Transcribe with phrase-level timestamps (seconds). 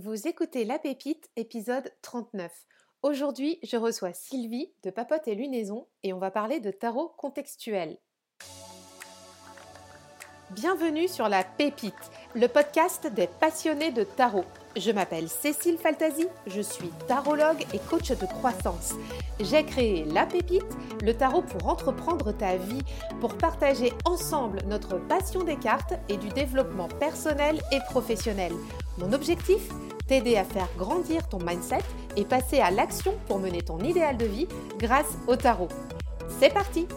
[0.00, 2.52] Vous écoutez La Pépite, épisode 39.
[3.02, 7.98] Aujourd'hui, je reçois Sylvie de Papote et Lunaison et on va parler de tarot contextuel.
[10.50, 11.92] Bienvenue sur La Pépite,
[12.36, 14.44] le podcast des passionnés de tarot.
[14.76, 18.94] Je m'appelle Cécile Faltasi, je suis tarologue et coach de croissance.
[19.40, 22.82] J'ai créé La Pépite, le tarot pour entreprendre ta vie,
[23.20, 28.52] pour partager ensemble notre passion des cartes et du développement personnel et professionnel.
[28.98, 29.68] Mon objectif
[30.08, 31.84] T'aider à faire grandir ton mindset
[32.16, 35.68] et passer à l'action pour mener ton idéal de vie grâce au tarot.
[36.40, 36.88] C'est parti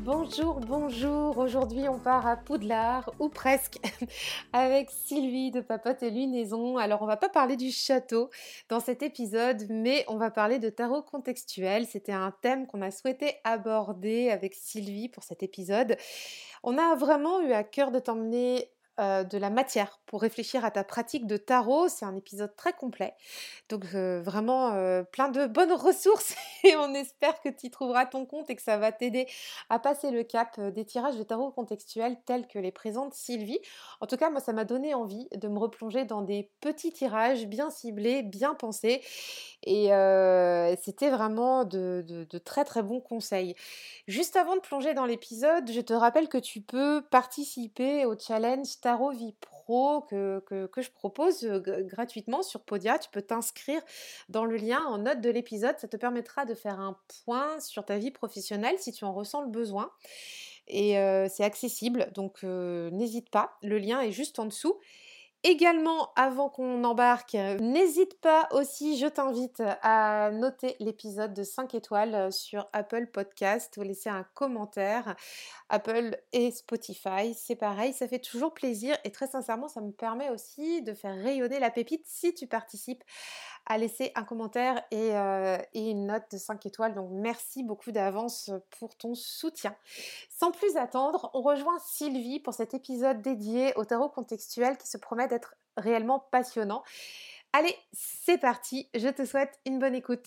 [0.00, 1.38] Bonjour, bonjour.
[1.38, 3.78] Aujourd'hui, on part à Poudlard, ou presque,
[4.52, 6.76] avec Sylvie de Papote et Lunaison.
[6.76, 8.28] Alors, on va pas parler du château
[8.68, 11.86] dans cet épisode, mais on va parler de tarot contextuel.
[11.86, 15.96] C'était un thème qu'on a souhaité aborder avec Sylvie pour cet épisode.
[16.64, 20.72] On a vraiment eu à cœur de t'emmener euh, de la matière pour réfléchir à
[20.72, 21.88] ta pratique de tarot.
[21.88, 23.14] C'est un épisode très complet.
[23.68, 28.06] Donc euh, vraiment euh, plein de bonnes ressources et on espère que tu y trouveras
[28.06, 29.28] ton compte et que ça va t'aider
[29.68, 33.60] à passer le cap des tirages de tarot contextuels tels que les présente Sylvie.
[34.00, 37.46] En tout cas, moi, ça m'a donné envie de me replonger dans des petits tirages
[37.46, 39.02] bien ciblés, bien pensés.
[39.62, 39.90] Et
[40.82, 43.54] c'était vraiment de, de très très bons conseils.
[44.08, 48.80] Juste avant de plonger dans l'épisode, je te rappelle que tu peux participer au challenge
[48.80, 50.42] Tarot Vie Pro que,
[50.76, 52.98] je propose gratuitement sur Podia.
[52.98, 53.82] Tu peux t'inscrire
[54.28, 55.78] dans le lien en note de l'épisode.
[55.78, 59.42] Ça te permettra de faire un point sur ta vie professionnelle si tu en ressens
[59.42, 59.90] le besoin.
[60.68, 60.92] Et
[61.28, 63.56] c'est accessible, donc n'hésite pas.
[63.62, 64.78] Le lien est juste en dessous.
[65.42, 72.30] Également, avant qu'on embarque, n'hésite pas aussi, je t'invite à noter l'épisode de 5 étoiles
[72.30, 75.16] sur Apple Podcast ou laisser un commentaire.
[75.70, 80.28] Apple et Spotify, c'est pareil, ça fait toujours plaisir et très sincèrement, ça me permet
[80.28, 83.02] aussi de faire rayonner la pépite si tu participes
[83.70, 86.92] à laisser un commentaire et, euh, une note de 5 étoiles.
[86.92, 88.50] Donc merci beaucoup d'avance
[88.80, 89.76] pour ton soutien.
[90.28, 94.98] Sans plus attendre, on rejoint Sylvie pour cet épisode dédié au tarot contextuel qui se
[94.98, 96.82] promet d'être réellement passionnant.
[97.52, 100.26] Allez, c'est parti, je te souhaite une bonne écoute.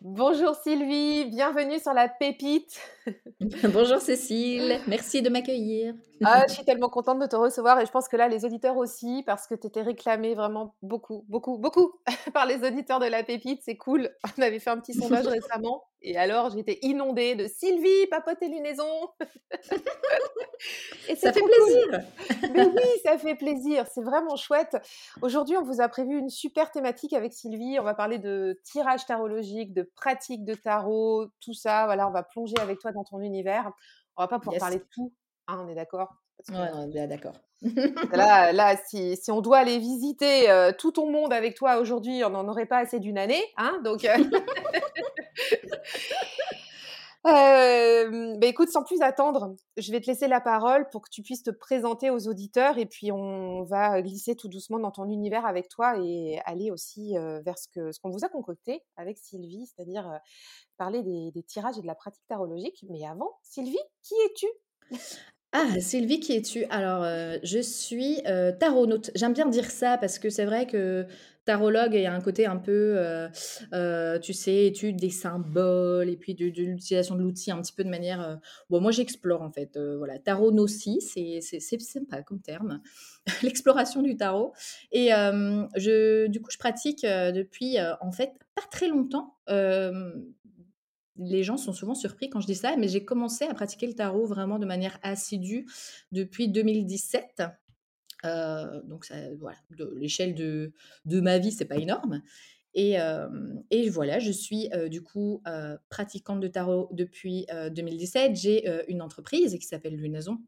[0.00, 2.80] Bonjour Sylvie, bienvenue sur la pépite.
[3.64, 5.92] Bonjour Cécile, merci de m'accueillir.
[6.22, 8.76] Ah, je suis tellement contente de te recevoir et je pense que là les auditeurs
[8.76, 11.94] aussi parce que tu étais réclamée vraiment beaucoup, beaucoup, beaucoup
[12.32, 14.08] par les auditeurs de la pépite, c'est cool.
[14.38, 18.48] On avait fait un petit sondage récemment et alors, j'étais inondée de Sylvie, papote et
[18.48, 18.84] lunaison.
[21.08, 22.00] et ça fait plaisir.
[22.54, 23.84] Mais oui, ça fait plaisir.
[23.92, 24.76] C'est vraiment chouette.
[25.22, 27.80] Aujourd'hui, on vous a prévu une super thématique avec Sylvie.
[27.80, 31.86] On va parler de tirage tarologique, de pratique de tarot, tout ça.
[31.86, 33.72] Voilà, on va plonger avec toi dans ton univers.
[34.16, 35.12] On va pas pouvoir parler de tout.
[35.48, 36.14] Hein, on est d'accord?
[36.50, 37.34] Ouais, on est d'accord.
[38.12, 42.22] là, là si, si, on doit aller visiter euh, tout ton monde avec toi aujourd'hui,
[42.24, 43.42] on n'en aurait pas assez d'une année.
[43.56, 44.16] Hein donc, euh,
[47.26, 51.22] Euh, bah, écoute, sans plus attendre, je vais te laisser la parole pour que tu
[51.22, 55.44] puisses te présenter aux auditeurs et puis on va glisser tout doucement dans ton univers
[55.44, 57.68] avec toi et aller aussi euh, vers ce
[58.00, 60.18] qu'on vous a concocté avec Sylvie, c'est-à-dire euh,
[60.76, 62.84] parler des, des, tirages et de la pratique tarologique.
[62.88, 64.46] Mais avant, Sylvie, qui es-tu?
[65.52, 66.64] Ah, Sylvie, qui es-tu?
[66.66, 67.04] Alors,
[67.42, 68.22] je suis
[68.60, 69.10] taronaute.
[69.14, 71.06] J'aime bien dire ça parce que c'est vrai que
[71.46, 72.98] tarologue, il y a un côté un peu,
[74.22, 77.88] tu sais, étude des symboles et puis de, l'utilisation de l'outil un petit peu de
[77.88, 78.38] manière.
[78.68, 79.78] bon, moi, j'explore en fait.
[79.96, 82.82] voilà, taronocie, c'est c'est sympa comme terme.
[83.42, 84.52] L'exploration du tarot.
[84.92, 89.34] Et je, du coup, je pratique depuis en fait pas très longtemps
[91.18, 93.94] les gens sont souvent surpris quand je dis ça, mais j'ai commencé à pratiquer le
[93.94, 95.66] tarot vraiment de manière assidue
[96.12, 97.42] depuis 2017.
[98.24, 100.72] Euh, donc, voilà, de l'échelle de,
[101.04, 102.22] de ma vie, c'est pas énorme.
[102.74, 103.28] Et, euh,
[103.70, 105.42] et, voilà, je suis euh, du coup
[105.88, 108.36] pratiquante de tarot depuis 2017.
[108.36, 110.38] J'ai une entreprise qui s'appelle Lunaison.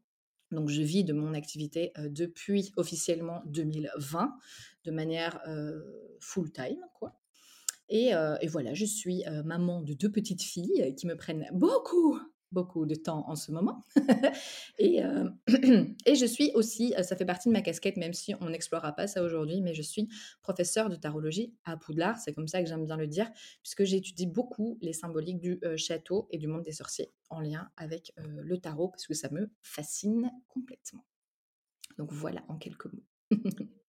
[0.51, 4.33] Donc, je vis de mon activité depuis officiellement 2020
[4.83, 5.41] de manière
[6.19, 7.20] full-time, quoi.
[7.93, 11.47] Euh, et, voilà, je suis euh, maman de deux petites filles euh, qui me prennent
[11.51, 12.19] beaucoup,
[12.51, 13.83] beaucoup de temps en ce moment.
[14.79, 15.01] et,
[16.05, 19.07] et, je suis aussi, ça fait partie de ma casquette, même si on n'explorera pas
[19.07, 20.07] ça aujourd'hui, mais je suis
[20.41, 22.17] professeure de tarologie à Poudlard.
[22.17, 23.29] C'est comme ça que j'aime bien le dire,
[23.61, 28.13] puisque j'étudie beaucoup les symboliques du château et du monde des sorciers en lien avec
[28.17, 31.05] le tarot, parce que ça me fascine complètement.
[31.97, 33.05] Donc voilà, en quelques mots.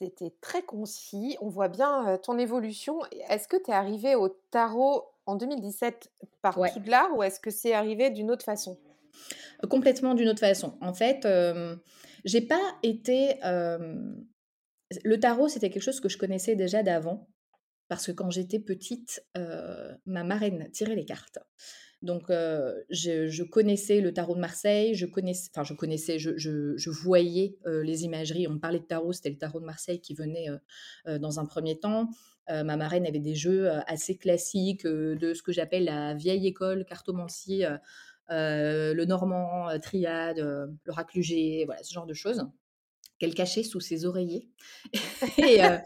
[0.00, 1.36] C'était très concis.
[1.42, 3.00] On voit bien ton évolution.
[3.28, 6.10] Est-ce que tu es arrivé au tarot en 2017
[6.40, 8.78] par Poudlard ou est-ce que c'est arrivé d'une autre façon?
[9.68, 10.78] Complètement d'une autre façon.
[10.80, 11.76] En fait, euh,
[12.24, 13.44] j'ai pas été.
[13.44, 13.94] euh,
[15.04, 17.28] le tarot, c'était quelque chose que je connaissais déjà d'avant,
[17.88, 21.38] parce que quand j'étais petite, euh, ma marraine tirait les cartes.
[22.02, 27.58] Donc, euh, je, connaissais le tarot de Marseille, je connaissais, enfin, je connaissais, je, voyais
[27.66, 28.48] euh, les imageries.
[28.48, 30.48] On parlait de tarot, c'était le tarot de Marseille qui venait
[31.06, 32.08] euh, dans un premier temps.
[32.48, 37.62] Ma marraine avait des jeux assez classiques de ce que j'appelle la vieille école cartomancie,
[38.28, 40.40] le normand, triade,
[40.84, 42.44] l'oracle UG, voilà, ce genre de choses
[43.20, 44.48] qu'elle cachait sous ses oreillers.
[45.38, 45.76] et, euh,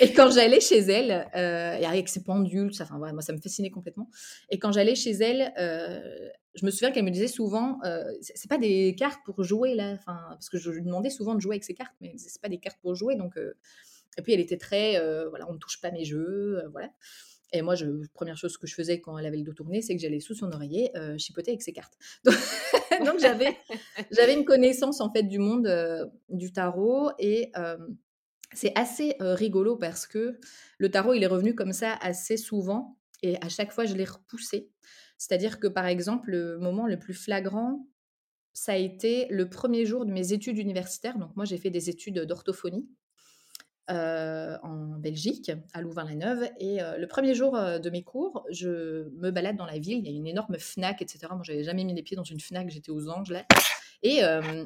[0.00, 3.70] et quand j'allais chez elle, euh, avec ses pendules, ça, voilà, moi, ça me fascinait
[3.70, 4.08] complètement.
[4.48, 6.00] Et quand j'allais chez elle, euh,
[6.54, 7.78] je me souviens qu'elle me disait souvent,
[8.22, 11.54] c'est pas des cartes pour jouer là, parce que je lui demandais souvent de jouer
[11.54, 13.36] avec ses cartes, mais c'est pas des cartes pour jouer, donc.
[13.36, 14.98] et puis elle était très,
[15.28, 16.90] voilà, on ne touche pas mes jeux, voilà.
[17.52, 19.94] Et moi, je, première chose que je faisais quand elle avait le dos tourné, c'est
[19.96, 21.96] que j'allais sous son oreiller euh, chipoter avec ses cartes.
[22.24, 22.34] Donc,
[23.04, 23.56] donc j'avais,
[24.10, 27.78] j'avais une connaissance en fait du monde euh, du tarot et euh,
[28.52, 30.38] c'est assez euh, rigolo parce que
[30.78, 34.04] le tarot, il est revenu comme ça assez souvent et à chaque fois, je l'ai
[34.04, 34.70] repoussé.
[35.18, 37.86] C'est-à-dire que par exemple, le moment le plus flagrant,
[38.52, 41.18] ça a été le premier jour de mes études universitaires.
[41.18, 42.88] Donc moi, j'ai fait des études d'orthophonie
[43.90, 46.48] euh, en Belgique, à Louvain-la-Neuve.
[46.60, 49.98] Et euh, le premier jour euh, de mes cours, je me balade dans la ville.
[49.98, 51.26] Il y a une énorme Fnac, etc.
[51.30, 52.70] Moi, j'avais jamais mis les pieds dans une Fnac.
[52.70, 53.44] J'étais aux Anges là.
[54.02, 54.22] Et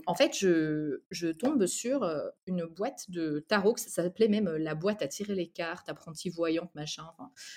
[0.06, 2.08] en fait, je, je tombe sur
[2.46, 6.72] une boîte de tarot, ça s'appelait même la boîte à tirer les cartes, apprenti voyante,
[6.76, 7.08] machin.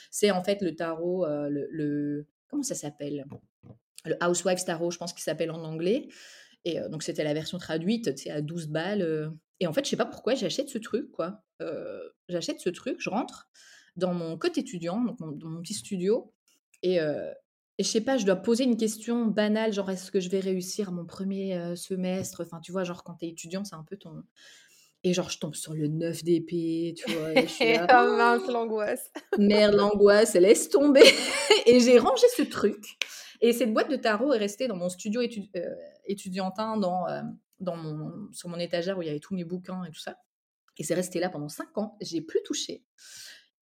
[0.09, 3.27] C'est en fait le tarot, le, comment ça s'appelle?
[4.05, 6.07] Le Housewives Tarot, je pense qu'il s'appelle en anglais.
[6.65, 9.31] Et donc, c'était la version traduite, tu sais, à 12 balles.
[9.59, 11.43] Et en fait, je sais pas pourquoi, j'achète ce truc, quoi.
[12.29, 13.49] J'achète ce truc, je rentre
[13.95, 16.31] dans mon côté étudiant, donc mon- dans mon petit studio,
[16.83, 20.29] et, et je sais pas, je dois poser une question banale, genre est-ce que je
[20.29, 22.43] vais réussir mon premier euh, semestre?
[22.43, 24.23] Enfin, tu vois, genre quand t'es étudiant, c'est un peu ton.
[25.03, 28.17] Et genre, je tombe sur le 9 d'épée, tu vois, et je suis là, oh
[28.17, 29.11] mince, l'angoisse.
[29.37, 31.03] Merde, l'angoisse, laisse tomber.
[31.67, 32.83] et j'ai rangé ce truc.
[33.41, 35.75] Et cette boîte de tarot est restée dans mon studio étu- euh,
[36.05, 37.21] étudiantin, dans, euh,
[37.59, 40.17] dans mon, sur mon étagère où il y avait tous mes bouquins et tout ça.
[40.79, 41.97] Et c'est resté là pendant cinq ans.
[42.01, 42.83] J'ai plus touché.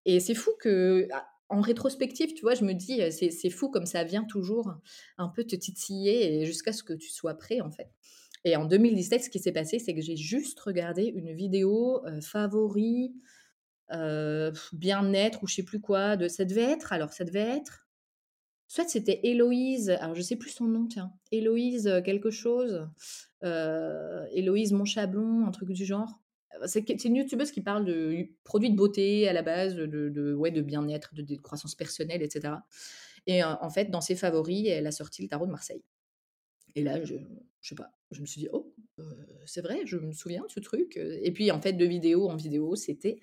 [0.04, 3.86] Et c'est fou que, ah, en rétrospective, tu vois, je me dis, c'est fou comme
[3.86, 4.74] ça vient toujours
[5.18, 7.88] un peu te titiller jusqu'à ce que tu sois prêt, en fait.
[8.44, 12.20] Et en 2017, ce qui s'est passé, c'est que j'ai juste regardé une vidéo euh,
[12.20, 13.14] favori,
[14.72, 16.16] bien-être ou je sais plus quoi.
[16.16, 17.86] De, ça devait être, alors ça devait être,
[18.68, 22.88] soit c'était Héloïse, alors je sais plus son nom, tiens, Héloïse quelque chose,
[23.44, 26.20] euh, Héloïse Monchablon, un truc du genre.
[26.66, 30.62] C'est une youtubeuse qui parle de produits de beauté à la base, de, ouais, de
[30.62, 32.54] bien-être, de, croissance personnelle, etc.
[33.26, 35.82] Et en fait, dans ses favoris, elle a sorti le tarot de Marseille.
[36.74, 37.16] Et là, je,
[37.60, 38.74] je sais pas, je me suis dit, oh,
[39.44, 40.96] c'est vrai, je me souviens de ce truc.
[40.96, 43.20] Et puis, en fait, de vidéo en vidéo, c'était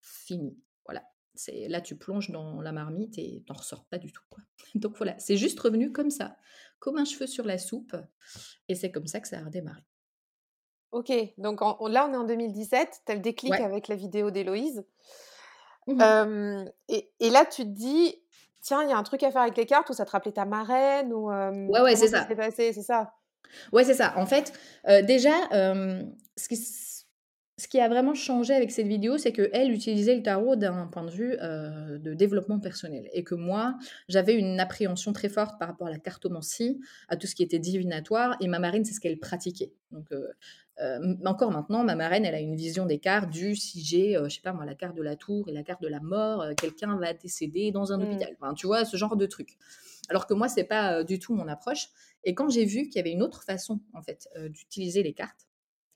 [0.00, 0.58] fini.
[0.84, 1.04] Voilà.
[1.34, 4.22] C'est là, tu plonges dans la marmite et t'en ressors pas du tout.
[4.74, 6.36] Donc voilà, c'est juste revenu comme ça,
[6.78, 7.96] comme un cheveu sur la soupe.
[8.68, 9.82] Et c'est comme ça que ça a redémarré.
[10.94, 13.64] Ok, donc en- on- là on est en 2017, tu as le déclic Ouais.
[13.64, 14.84] avec la vidéo d'Héloïse.
[15.88, 18.14] Euh, et, et là tu te dis,
[18.62, 20.30] tiens, il y a un truc à faire avec les cartes, ou ça te rappelait
[20.32, 23.12] ta marraine, ou euh, Ouais, ouais, c'est ça c'est ça?
[23.72, 24.14] Ouais, c'est ça.
[24.16, 24.52] En fait,
[24.88, 25.32] euh, déjà,
[26.36, 26.56] ce qui,
[27.56, 31.04] ce qui a vraiment changé avec cette vidéo, c'est qu'elle utilisait le tarot d'un point
[31.04, 33.08] de vue euh, de développement personnel.
[33.12, 33.76] Et que moi,
[34.08, 37.60] j'avais une appréhension très forte par rapport à la cartomancie, à tout ce qui était
[37.60, 38.36] divinatoire.
[38.40, 39.72] Et ma marraine, c'est ce qu'elle pratiquait.
[39.92, 40.26] Donc, euh,
[40.80, 44.28] euh, encore maintenant, ma marraine, elle a une vision des cartes du si j'ai, je
[44.28, 46.96] sais pas moi, la carte de la tour et la carte de la mort, quelqu'un
[46.98, 48.02] va décéder dans un Hmm.
[48.02, 48.36] hôpital.
[48.40, 49.50] Enfin, tu vois, ce genre de truc.
[50.08, 51.86] Alors que moi, c'est pas du tout mon approche.
[52.24, 55.46] Et quand j'ai vu qu'il y avait une autre façon, en fait, d'utiliser les cartes,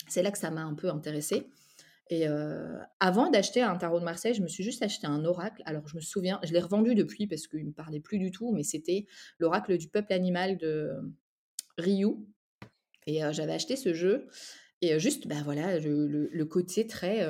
[0.09, 1.49] c'est là que ça m'a un peu intéressée.
[2.11, 5.63] Et euh, avant d'acheter un tarot de Marseille, je me suis juste acheté un oracle.
[5.67, 8.31] Alors, je me souviens, je l'ai revendu depuis parce qu'il ne me parlait plus du
[8.31, 9.07] tout, mais c'était
[9.39, 10.93] l'oracle du peuple animal de
[11.77, 12.15] Ryu.
[13.07, 14.27] Et euh, j'avais acheté ce jeu.
[14.81, 17.27] Et euh, juste, ben voilà, le, le- côté très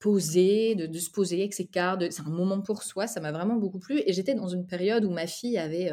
[0.00, 3.30] posé, de, de se poser avec ses cartes, c'est un moment pour soi, ça m'a
[3.30, 4.02] vraiment beaucoup plu.
[4.04, 5.92] Et j'étais dans une période où ma fille avait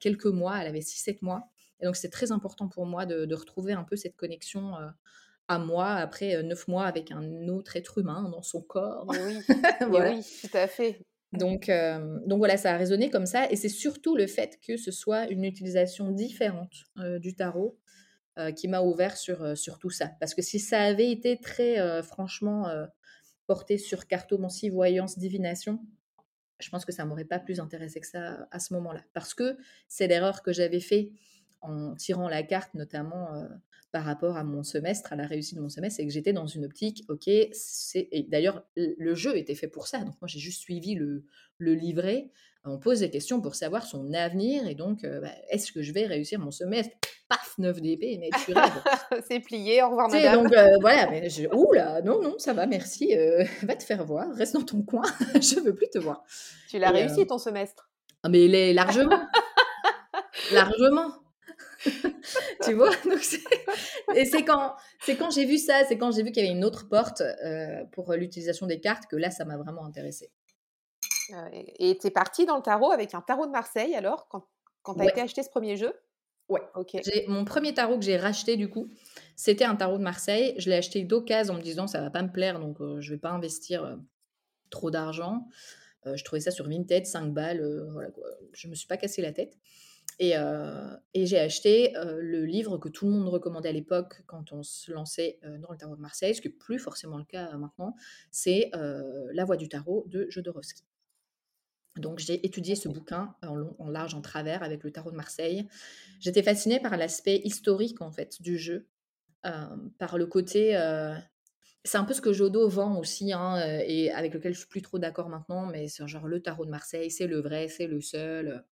[0.00, 1.50] quelques mois, elle avait 6-7 mois.
[1.80, 4.88] Et donc, c'est très important pour moi de, de retrouver un peu cette connexion euh,
[5.48, 9.06] à moi après euh, 9 mois avec un autre être humain dans son corps.
[9.08, 9.38] Oui,
[9.80, 10.12] et voilà.
[10.12, 11.00] oui, tout à fait.
[11.36, 13.50] Donc, euh, donc voilà, ça a résonné comme ça.
[13.50, 17.78] Et c'est surtout le fait que ce soit une utilisation différente euh, du tarot
[18.38, 20.12] euh, qui m'a ouvert sur, sur tout ça.
[20.20, 22.68] Parce que si ça avait été très, franchement,
[23.46, 25.80] porté sur cartomancie, voyance, divination,
[26.60, 29.02] je pense que ça m'aurait pas plus intéressé que ça à ce moment-là.
[29.12, 29.56] Parce que
[29.88, 31.10] c'est l'erreur que j'avais fait
[31.64, 33.48] en tirant la carte, notamment euh,
[33.94, 36.46] par rapport à mon semestre, à la réussite de mon semestre, c'est que j'étais dans
[36.46, 38.08] une optique, ok, c'est...
[38.10, 39.98] Et d'ailleurs, le jeu était fait pour ça.
[39.98, 41.24] Donc moi, j'ai juste suivi le,
[41.58, 42.30] le livret.
[42.64, 44.66] On pose des questions pour savoir son avenir.
[44.66, 46.90] Et donc, euh, bah, est-ce que je vais réussir mon semestre?
[47.28, 48.82] Paf, 9 d'épée, mais tu rêves.
[49.28, 50.42] c'est plié, au revoir madame.
[50.42, 51.46] donc, euh, voilà, mais je...
[51.54, 53.14] Ouh là, non, non, ça va, merci.
[53.62, 55.02] va te faire voir, reste dans ton coin,
[55.34, 56.24] je veux plus te voir.
[56.68, 57.90] Tu l'as réussi ton semestre
[58.22, 59.20] ah, Mais il est largement.
[60.52, 61.23] largement.
[62.64, 62.90] tu vois
[64.14, 64.74] Et c'est quand,
[65.18, 67.84] quand j'ai vu ça, c'est quand j'ai vu qu'il y avait une autre porte euh,
[67.92, 70.30] pour l'utilisation des cartes que là, ça m'a vraiment intéressé.
[71.32, 71.48] Euh,
[71.78, 74.46] et tu es parti dans le tarot avec un tarot de Marseille alors, quand,
[74.82, 75.92] quand tu as été acheté ce premier jeu?
[76.48, 76.60] Ouais.
[76.74, 76.96] Ok.
[77.28, 78.88] Mon premier tarot que j'ai racheté du coup,
[79.34, 80.54] c'était un tarot de Marseille.
[80.58, 83.00] Je l'ai acheté d'occasion en me disant ça va pas me plaire donc je euh,
[83.00, 83.98] je vais pas investir
[84.68, 85.46] trop d'argent.
[86.04, 87.88] je trouvais ça sur Vinted, 5 balles.
[87.92, 88.26] voilà quoi.
[88.52, 89.56] Je me suis pas cassé la tête.
[90.18, 90.34] Et,
[91.14, 95.38] j'ai acheté le livre que tout le monde recommandait à l'époque quand on se lançait
[95.60, 97.94] dans le tarot de Marseille, ce qui n'est plus forcément le cas maintenant,
[98.30, 100.84] c'est La Voix du tarot de Jodorowsky.
[101.96, 105.16] Donc j'ai étudié ce bouquin en long, en large, en travers avec le tarot de
[105.16, 105.68] Marseille.
[106.18, 108.88] J'étais fascinée par l'aspect historique en fait du jeu,
[109.42, 110.76] par le côté
[111.84, 114.80] c'est un peu ce que Jodo vend aussi, hein, et avec lequel je suis plus
[114.80, 118.00] trop d'accord maintenant, mais c'est genre le tarot de Marseille, c'est le vrai, c'est le
[118.00, 118.64] seul.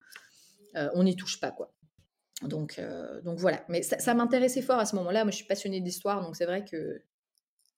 [0.76, 1.72] Euh, on n'y touche pas, quoi.
[2.42, 3.64] Donc, euh, donc voilà.
[3.68, 5.24] Mais ça, m'intéressait fort à ce moment-là.
[5.24, 7.02] Moi, je suis passionnée d'histoire, donc c'est vrai que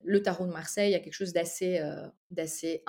[0.03, 2.83] le tarot de Marseille a quelque chose d'assez euh, d'assez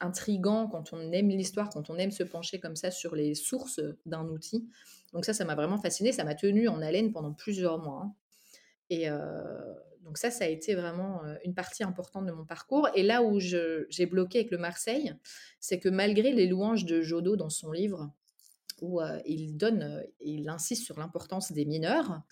[0.00, 3.80] intrigant quand on aime l'histoire, quand on aime se pencher comme ça sur les sources
[4.06, 4.68] d'un outil.
[5.12, 6.12] Donc ça, ça m'a vraiment fasciné.
[6.12, 8.02] Ça m'a tenu en haleine pendant plusieurs mois.
[8.04, 8.14] Hein.
[8.90, 9.08] Et
[10.02, 12.88] donc ça, ça a été vraiment une partie importante de mon parcours.
[12.94, 15.14] Et là où j'ai bloqué avec le Marseille,
[15.58, 18.12] c'est que malgré les louanges de Jodo dans son livre,
[18.82, 22.22] où il donne, il insiste sur l'importance des mineurs,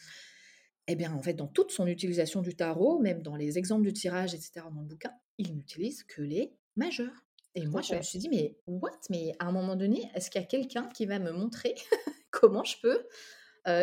[0.88, 3.92] eh bien, en fait, dans toute son utilisation du tarot, même dans les exemples du
[3.92, 7.24] tirage, etc., dans le bouquin, il n'utilise que les majeurs.
[7.54, 8.90] Et moi, je me suis dit, mais what?
[9.10, 11.74] Mais à un moment donné, est-ce qu'il y a quelqu'un qui va me montrer
[12.30, 13.06] comment je peux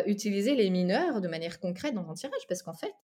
[0.06, 2.46] utiliser les mineurs de manière concrète dans un tirage?
[2.48, 2.94] Parce qu'en fait,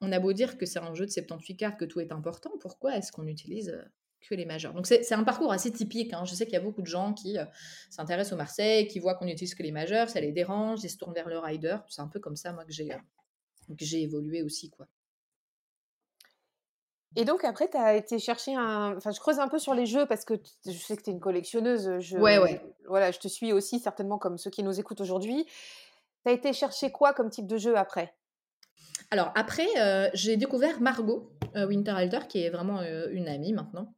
[0.00, 2.50] on a beau dire que c'est un jeu de 78 cartes, que tout est important,
[2.60, 3.82] pourquoi est-ce qu'on utilise
[4.20, 4.74] que les majeurs.
[4.74, 6.12] Donc c'est un parcours assez typique.
[6.12, 6.24] Hein.
[6.24, 7.44] Je sais qu'il y a beaucoup de gens qui euh,
[7.90, 10.96] s'intéressent au Marseille, qui voient qu'on n'utilise que les majeurs, ça les dérange, ils se
[10.96, 11.76] tournent vers le rider.
[11.88, 12.98] C'est un peu comme ça, moi, que j'ai euh,
[13.78, 14.70] j'ai évolué aussi.
[14.70, 14.86] quoi.
[17.16, 18.96] Et donc après, tu as été chercher un...
[18.96, 20.34] Enfin, je creuse un peu sur les jeux parce que
[20.66, 21.98] je sais que tu es une collectionneuse.
[22.00, 22.18] Je...
[22.18, 22.60] Ouais, ouais.
[22.86, 25.46] Voilà, je te suis aussi certainement comme ceux qui nous écoutent aujourd'hui.
[26.24, 28.14] Tu as été chercher quoi comme type de jeu après?
[29.10, 33.94] Alors après, euh, j'ai découvert Margot Winterhalter, qui est vraiment une amie maintenant.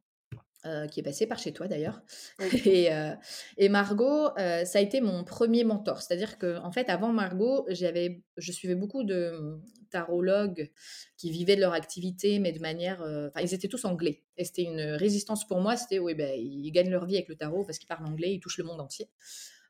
[0.67, 2.03] Euh, qui est passé par chez toi d'ailleurs.
[2.67, 3.15] Et, euh,
[3.57, 6.03] et, Margot, euh, ça a été mon premier mentor.
[6.03, 10.69] C'est-à-dire que en fait, avant Margot, j'avais, je suivais beaucoup de tarologues
[11.17, 13.01] qui vivaient de leur activité, mais de manière.
[13.01, 14.21] Enfin, ils étaient tous anglais.
[14.37, 15.77] Et c'était une résistance pour moi.
[15.77, 18.39] C'était, oui, ben, ils gagnent leur vie avec le tarot parce qu'ils parlent anglais, ils
[18.39, 19.09] touchent le monde entier.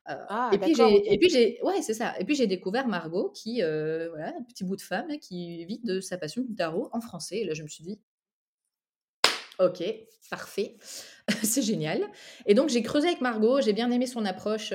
[0.04, 2.12] Ah, et, puis j'ai, et puis j'ai, ouais, c'est ça.
[2.20, 6.00] Et puis j'ai découvert Margot, qui, voilà, un petit bout de femme qui vit de
[6.00, 7.38] sa passion du tarot en français.
[7.38, 7.98] Et là, je me suis dit,
[9.58, 9.82] Ok,
[10.30, 10.76] parfait.
[11.42, 12.04] c'est génial.
[12.46, 14.72] Et donc, j'ai creusé avec Margot, j'ai bien aimé son approche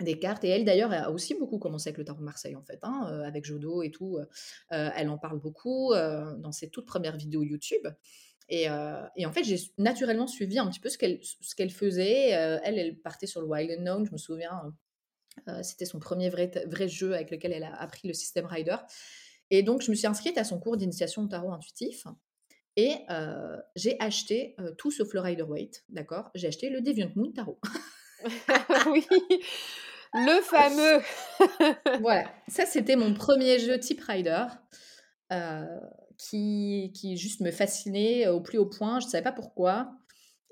[0.00, 0.44] des cartes.
[0.44, 3.22] Et elle, d'ailleurs, a aussi beaucoup commencé avec le tarot de Marseille, en fait, hein,
[3.24, 4.18] avec Jodo et tout.
[4.70, 7.86] elle en parle beaucoup dans ses toutes premières vidéos YouTube.
[8.48, 12.28] Et, en fait, j'ai naturellement suivi un petit peu ce qu'elle, faisait.
[12.30, 14.72] elle, elle partait sur le Wild Unknown, je me souviens.
[15.62, 18.76] c'était son premier vrai, vrai jeu avec lequel elle a appris le système Rider.
[19.50, 22.06] Et donc, je me suis inscrite à son cours d'initiation au tarot intuitif.
[22.76, 22.94] Et
[23.76, 26.30] j'ai acheté tout sauf le Rider Waite, d'accord?
[26.34, 27.60] J'ai acheté le Deviant Moon Tarot.
[28.86, 29.06] oui,
[30.14, 31.02] le fameux.
[32.00, 34.46] voilà, ça c'était mon premier jeu type Rider.
[36.18, 39.92] qui, qui juste me fascinait au plus haut point, je ne savais pas pourquoi.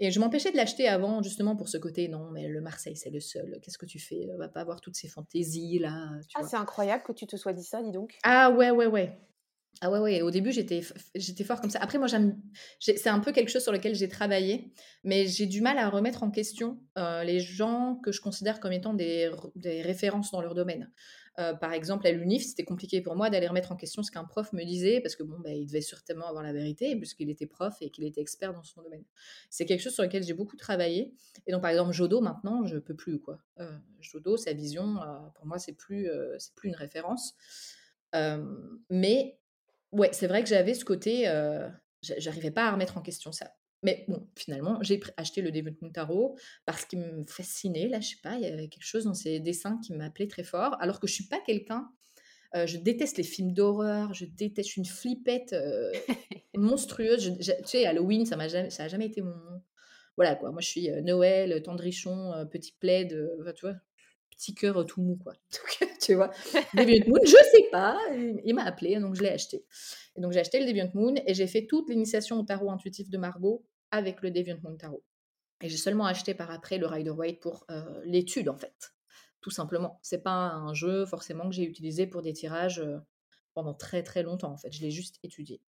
[0.03, 3.11] Et je m'empêchais de l'acheter avant, justement pour ce côté, non, mais le Marseille, c'est
[3.11, 3.59] le seul.
[3.63, 4.29] Qu'est-ce que tu fais?
[4.33, 6.09] On va pas avoir toutes ces fantaisies là.
[6.35, 8.17] ah, c'est incroyable que tu te sois dit ça, dis donc.
[8.23, 9.19] Ah ouais, ouais, ouais.
[9.83, 11.79] Ah ouais, ouais, au début, j'étais, fort comme ça.
[11.81, 12.07] Après, moi,
[12.81, 14.75] c'est un peu quelque chose sur lequel j'ai travaillé,
[15.05, 18.73] mais j'ai du mal à remettre en question euh, les gens que je considère comme
[18.73, 20.93] étant des, des références dans leur domaine.
[21.39, 24.25] Euh, par exemple, à l'UNIF, c'était compliqué pour moi d'aller remettre en question ce qu'un
[24.25, 27.47] prof me disait, parce que bon, bah, il devait certainement avoir la vérité, puisqu'il était
[27.47, 29.05] prof et qu'il était expert dans son domaine.
[29.49, 31.15] C'est quelque chose sur lequel j'ai beaucoup travaillé.
[31.47, 33.39] Et donc, par exemple, Jodo, maintenant, je peux plus, quoi.
[33.61, 34.97] Euh, Jodo, sa vision,
[35.37, 36.07] pour moi, c'est plus,
[36.39, 37.35] c'est plus une référence.
[38.91, 39.40] mais
[39.93, 41.25] Ouais, c'est vrai que j'avais ce côté,
[42.03, 43.53] j'arrivais pas à remettre en question ça.
[43.83, 48.21] Mais bon, finalement, j'ai acheté le Moon Tarot parce qu'il me fascinait, là, je sais
[48.23, 51.07] pas, il y avait quelque chose dans ses dessins qui m'appelait très fort, alors que
[51.07, 51.91] je suis pas quelqu'un
[52.57, 55.93] euh, je déteste les films d'horreur, je déteste, je suis une flippette euh,
[56.55, 57.37] monstrueuse.
[57.39, 59.35] tu sais, Halloween, ça m'a jamais, ça a jamais été mon.
[60.17, 60.51] Voilà quoi.
[60.51, 63.17] Moi, je suis euh, Noël, tendrichon, petit plaid,
[63.55, 63.77] tu vois,
[64.41, 65.35] petit cœur tout mou quoi.
[65.81, 66.31] Donc, tu vois,
[66.75, 67.99] Deviant Moon, je sais pas,
[68.45, 69.65] il m'a appelé, donc je l'ai acheté.
[70.17, 73.11] Et donc j'ai acheté le Deviant Moon et j'ai fait toute l'initiation au tarot intuitif
[73.11, 75.05] de Margot avec le Deviant Moon Tarot.
[75.61, 77.67] Et j'ai seulement acheté par après le Rider Waite pour
[78.05, 78.93] l'étude en fait
[79.41, 79.99] tout simplement.
[80.03, 82.83] C'est pas un jeu forcément que j'ai utilisé pour des tirages
[83.55, 84.73] pendant très très longtemps en fait.
[84.73, 85.61] Je l'ai juste étudié.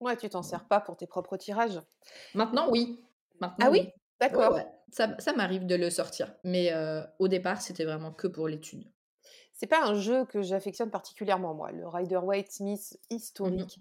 [0.00, 1.80] Ouais, tu t'en sers pas pour tes propres tirages.
[2.34, 3.00] Maintenant, oui.
[3.40, 3.88] ah oui,
[4.20, 4.58] D'accord.
[4.90, 6.72] Ça, ça m'arrive de le sortir, mais
[7.18, 8.84] au départ, c'était vraiment que pour l'étude.
[9.54, 11.70] C'est pas un jeu que j'affectionne particulièrement, moi.
[11.70, 13.80] Le Rider Waite Smith mmh historique.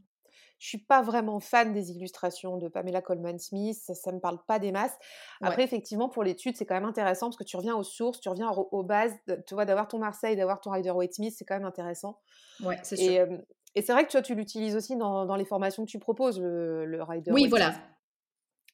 [0.59, 4.39] Je suis pas vraiment fan des illustrations de Pamela Coleman Smith, ça, ne me parle
[4.47, 4.97] pas des masses.
[5.41, 8.29] Après, effectivement, pour l'étude, c'est quand même intéressant parce que tu reviens aux sources, tu
[8.29, 9.13] reviens aux, bases.
[9.45, 12.21] Tu vois, d'avoir ton Marseille, d'avoir ton Rider Waite Smith, c'est quand même intéressant.
[12.63, 13.27] Ouais, c'est sûr.
[13.75, 16.85] Et, c'est vrai que tu, tu l'utilises aussi dans, les formations que tu proposes, le,
[16.85, 17.73] le Rider Oui, voilà.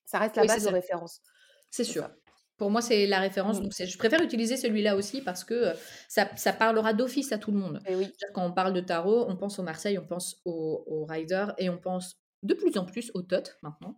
[0.06, 1.24] Ça reste la base de référence.
[1.72, 2.10] C'est sûr.
[2.58, 3.60] Pour moi, c'est la référence.
[3.60, 3.64] Mmh.
[3.64, 5.74] Donc, je préfère utiliser celui-là aussi parce que
[6.08, 7.82] ça, parlera d'office à tout le monde.
[7.88, 8.12] Et oui.
[8.34, 11.70] Quand on parle de tarot, on pense au Marseille, on pense au, au Rider et
[11.70, 13.98] on pense de plus en plus au Tot maintenant.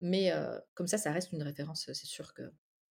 [0.00, 0.32] mais
[0.74, 1.90] comme ça, ça reste une référence.
[1.92, 2.42] C'est sûr que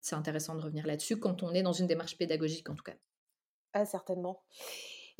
[0.02, 2.96] c'est intéressant de revenir là-dessus quand on est dans une démarche pédagogique, en tout cas.
[3.74, 4.44] Ah, certainement.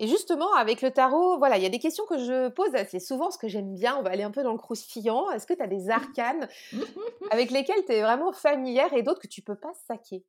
[0.02, 3.02] Et justement, avec le tarot, voilà, il y a des questions que je pose assez
[3.02, 3.98] souvent, ce que j'aime bien.
[3.98, 5.30] On va aller un peu dans le croustillant.
[5.32, 6.48] Est-ce que tu as des arcanes
[7.32, 10.24] avec lesquelles tu es vraiment familière et d'autres que tu peux pas saquer?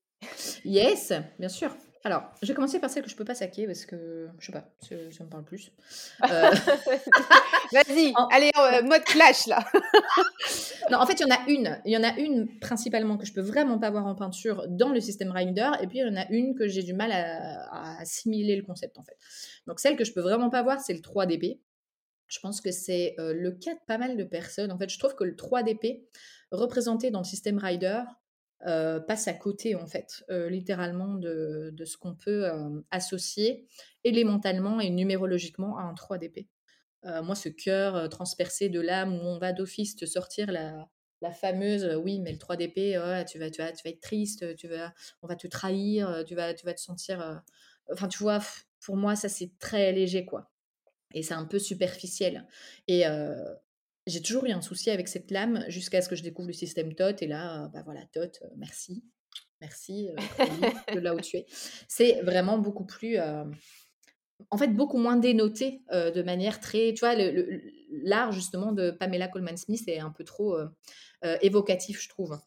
[0.64, 1.70] Yes, bien sûr.
[2.02, 4.52] Alors, je vais commencer par celle que je peux pas saquer parce que je sais
[4.52, 5.70] pas, ça, me parle plus.
[6.30, 6.50] Euh,
[7.72, 9.64] Vas-y, allez, euh, mode clash là.
[10.90, 11.80] non, en fait, il y en a une.
[11.84, 14.90] Il y en a une principalement que je peux vraiment pas voir en peinture dans
[14.90, 17.98] le système Rinder, et puis il y en a une que j'ai du mal à,
[18.00, 19.16] assimiler le concept en fait.
[19.66, 21.60] Donc celle que je peux vraiment pas voir, c'est le 3 dp
[22.26, 24.72] Je pense que c'est euh, le cas de pas mal de personnes.
[24.72, 26.02] En fait, je trouve que le 3 dp
[26.50, 28.02] représenté dans le système Rider
[28.66, 33.66] euh, passe à côté, en fait, euh, littéralement, de, ce qu'on peut euh, associer
[34.04, 36.48] élémentalement et numérologiquement à un 3 d'épée.
[37.04, 40.88] moi, ce cœur transpercé de l'âme où on va d'office te sortir la,
[41.22, 42.92] la fameuse oui mais le 3 d'épée
[43.28, 44.92] tu, vas, tu, vas, tu vas être triste tu vas
[45.22, 47.42] on va te trahir tu vas tu vas te sentir
[47.90, 48.40] enfin tu vois
[48.84, 50.50] pour moi ça c'est très léger quoi
[51.14, 52.46] et c'est un peu superficiel
[52.86, 53.04] et
[54.10, 56.94] j'ai toujours eu un souci avec cette lame jusqu'à ce que je découvre le système
[56.94, 57.16] TOT.
[57.20, 59.04] Et là, bah voilà, TOT, euh, merci.
[59.60, 61.46] Merci euh, de là où tu es.
[61.88, 63.18] C'est vraiment beaucoup plus.
[63.18, 63.44] Euh,
[64.50, 66.94] en fait, beaucoup moins dénoté de manière très.
[66.94, 67.14] Tu vois,
[68.02, 70.56] l'art justement de Pamela Coleman Smith est un peu trop
[71.42, 72.38] évocatif, je trouve.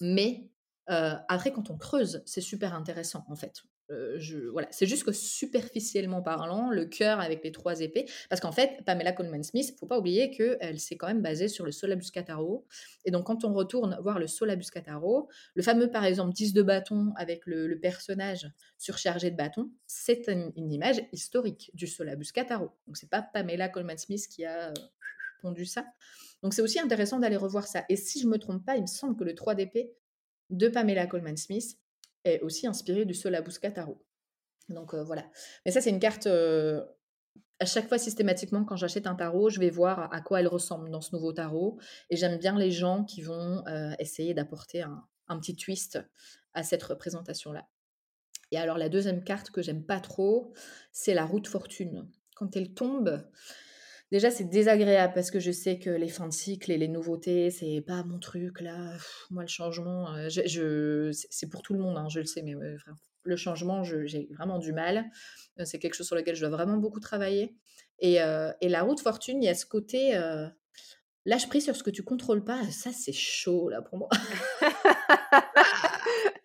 [0.00, 0.48] Mais
[0.86, 3.64] après, quand on creuse, c'est super intéressant en fait.
[3.92, 8.52] Euh, voilà, c'est juste que superficiellement parlant, le cœur avec les trois épées, parce qu'en
[8.52, 12.10] fait, Pamela Coleman Smith, faut pas oublier qu'elle s'est quand même basée sur le Solabus
[12.10, 12.66] Cataro.
[13.04, 16.62] Et donc, quand on retourne voir le Solabus Cataro, le fameux, par exemple, 10 de
[16.62, 22.70] bâton avec le, personnage surchargé de bâton, c'est une, image historique du Solabus Cataro.
[22.86, 24.74] Donc, c'est pas Pamela Coleman Smith qui a euh,
[25.40, 25.84] pondu ça.
[26.42, 27.84] Donc, c'est aussi intéressant d'aller revoir ça.
[27.88, 29.92] Et si je me trompe pas, il me semble que le 3 d'épée
[30.50, 31.76] de Pamela Coleman Smith
[32.24, 34.04] est aussi inspiré du Solabusca Tarot.
[34.68, 35.24] Donc voilà.
[35.64, 36.26] Mais ça, c'est une carte.
[36.26, 40.90] À chaque fois, systématiquement, quand j'achète un tarot, je vais voir à quoi elle ressemble
[40.90, 41.78] dans ce nouveau tarot.
[42.10, 43.64] Et j'aime bien les gens qui vont
[43.98, 45.98] essayer d'apporter un, un, petit twist
[46.54, 47.68] à cette représentation-là.
[48.52, 50.52] Et alors, la deuxième carte que j'aime pas trop,
[50.92, 52.08] c'est la route fortune.
[52.34, 53.24] Quand elle tombe,
[54.12, 57.50] Déjà, c'est désagréable parce que je sais que les fins de cycle et les nouveautés,
[57.50, 58.94] c'est pas mon truc là.
[59.30, 62.52] moi, le changement, euh, je, c'est pour tout le monde, hein, je le sais, mais
[63.22, 65.06] le changement, j'ai vraiment du mal.
[65.58, 67.56] Euh, c'est quelque chose sur lequel je dois vraiment beaucoup travailler.
[68.00, 70.12] Et, euh, et la route fortune, il y a ce côté
[71.24, 72.70] lâche prise sur ce que tu contrôles pas.
[72.70, 74.10] Ça, c'est chaud là pour moi.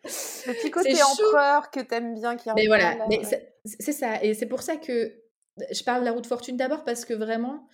[0.05, 3.23] le petit côté empereur que t'aimes bien qui Mais voilà, mais
[3.65, 4.23] c'est ça.
[4.23, 5.26] Et c'est pour ça que
[5.71, 7.67] je parle de la route fortune d'abord parce que vraiment,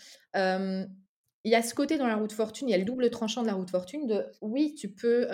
[1.45, 3.41] il y a ce côté dans la route fortune, il y a le double tranchant
[3.41, 5.27] de la route fortune de oui, tu peux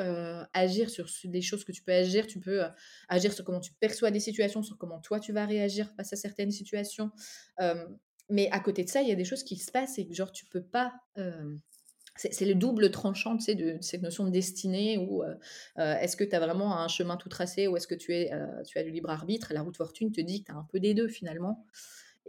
[0.53, 2.63] agir sur des choses que tu peux agir, tu peux
[3.07, 6.15] agir sur comment tu perçois des situations, sur comment toi tu vas réagir face à
[6.15, 7.11] certaines situations.
[8.29, 10.13] mais à côté de ça, il y a des choses qui se passent et que
[10.13, 10.93] genre tu peux pas.
[12.15, 15.23] c'est le double tranchant tu sais, de, cette notion de destinée ou
[15.77, 18.31] est-ce que tu as vraiment un chemin tout tracé ou est-ce que tu, es,
[18.65, 19.53] tu as du libre arbitre?
[19.53, 21.67] La route fortune te dit que tu as un peu des deux finalement.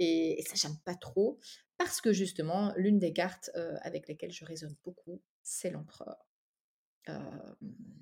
[0.01, 1.39] Et, ça, j'aime pas trop
[1.79, 3.51] parce que justement, l'une des cartes
[3.83, 6.27] avec lesquelles je résonne beaucoup, c'est l'empereur.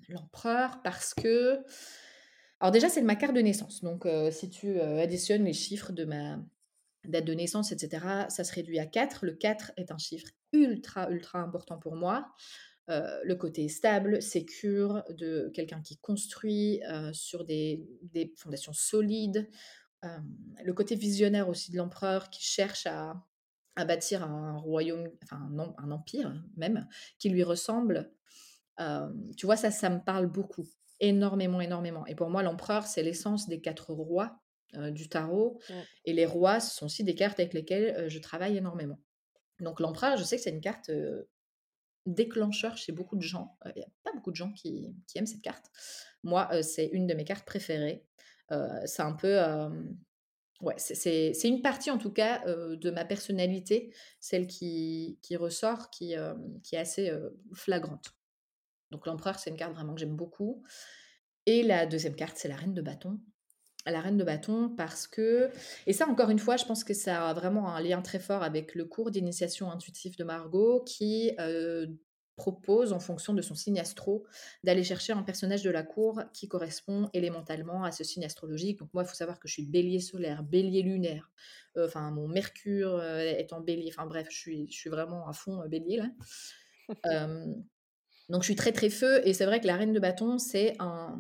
[0.09, 1.61] l'empereur parce que...
[2.61, 3.83] Alors déjà, c'est ma carte de naissance.
[3.83, 6.39] Donc, si tu additionnes les chiffres de ma
[7.05, 9.25] date de naissance, etc., ça se réduit à 4.
[9.25, 12.33] Le 4 est un chiffre ultra, ultra important pour moi.
[12.89, 16.81] le côté stable, sécure, de quelqu'un qui construit
[17.13, 19.49] sur des, des, fondations solides.
[20.03, 23.21] Le côté visionnaire aussi de l'empereur qui cherche à,
[23.77, 26.87] à bâtir un royaume, enfin un, un, empire même,
[27.19, 28.13] qui lui ressemble.
[29.37, 30.67] tu vois, ça, ça me parle beaucoup,
[31.01, 32.07] énormément, énormément.
[32.07, 34.41] Et pour moi, l'empereur, c'est l'essence des quatre rois
[34.91, 35.59] du tarot.
[36.05, 39.01] Et les rois, ce sont aussi des cartes avec lesquelles je travaille énormément.
[39.61, 40.91] Donc l'empereur, je sais que c'est une carte
[42.07, 43.57] déclencheur chez beaucoup de gens.
[43.67, 45.67] Il n'y a pas beaucoup de gens qui, qui aiment cette carte.
[46.23, 48.05] Moi, c'est une de mes cartes préférées.
[48.51, 49.39] C'est un peu...
[50.61, 56.15] ouais, c'est une partie en tout cas de ma personnalité, celle qui, qui ressort, qui,
[56.63, 57.13] qui est assez
[57.55, 58.15] flagrante.
[58.91, 60.63] Donc l'empereur, c'est une carte vraiment que j'aime beaucoup.
[61.47, 63.21] Et la deuxième carte, c'est la reine de bâton
[63.91, 65.51] la reine de bâton parce que,
[65.87, 68.43] et ça encore une fois, je pense que ça a vraiment un lien très fort
[68.43, 71.33] avec le cours d'initiation intuitive de Margot qui
[72.39, 74.25] propose en fonction de son signe astro
[74.63, 78.79] d'aller chercher un personnage de la cour qui correspond élémentalement à ce signe astrologique.
[78.79, 81.31] Donc moi, il faut savoir que je suis bélier solaire, bélier lunaire,
[81.77, 85.29] euh, enfin mon mercure euh, est en bélier, enfin bref, je suis, je suis vraiment
[85.29, 86.11] à fond bélier là.
[88.31, 90.75] Donc je suis très très feu et c'est vrai que la reine de bâton, c'est
[90.81, 91.19] un...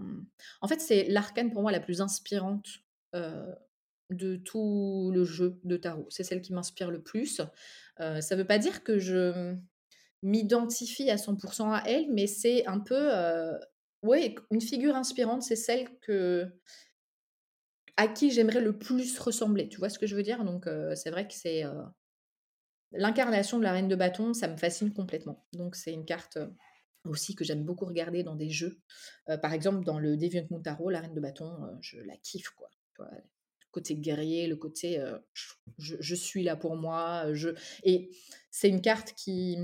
[0.60, 2.66] En fait, c'est l'arcane pour moi la plus inspirante
[3.14, 6.06] de tout le jeu de tarot.
[6.10, 7.40] C'est celle qui m'inspire le plus.
[7.96, 9.56] ça ne veut pas dire que je
[10.22, 13.10] m'identifie à 100% à elle, mais c'est un peu...
[14.02, 15.88] Oui, une figure inspirante, c'est celle
[17.96, 19.68] à qui j'aimerais le plus ressembler.
[19.68, 20.44] Tu vois ce que je veux dire?
[20.44, 21.64] Donc c'est vrai que c'est...
[22.92, 25.44] L'incarnation de la reine de bâton, ça me fascine complètement.
[25.52, 26.38] Donc c'est une carte
[27.04, 28.80] aussi que j'aime beaucoup regarder dans des jeux.
[29.42, 32.70] par exemple, dans le Deviant Montaro, la reine de bâton, je la kiffe, quoi.
[33.72, 35.04] côté guerrier, le côté
[35.76, 37.32] je, suis là pour moi.
[37.34, 37.50] Je...
[37.82, 38.10] Et
[38.50, 39.58] c'est une carte qui,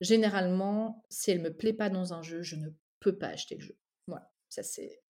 [0.00, 2.68] généralement, si elle me plaît pas dans un jeu, je ne
[3.00, 3.78] peux pas acheter le jeu.
[4.06, 5.02] Voilà, ça c'est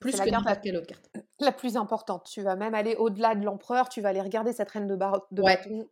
[0.00, 1.10] plus que n'importe quelle autre carte.
[1.40, 2.26] La plus importante.
[2.30, 5.42] Tu vas même aller au-delà de l'empereur, tu vas aller regarder cette reine de, de
[5.42, 5.88] bâton.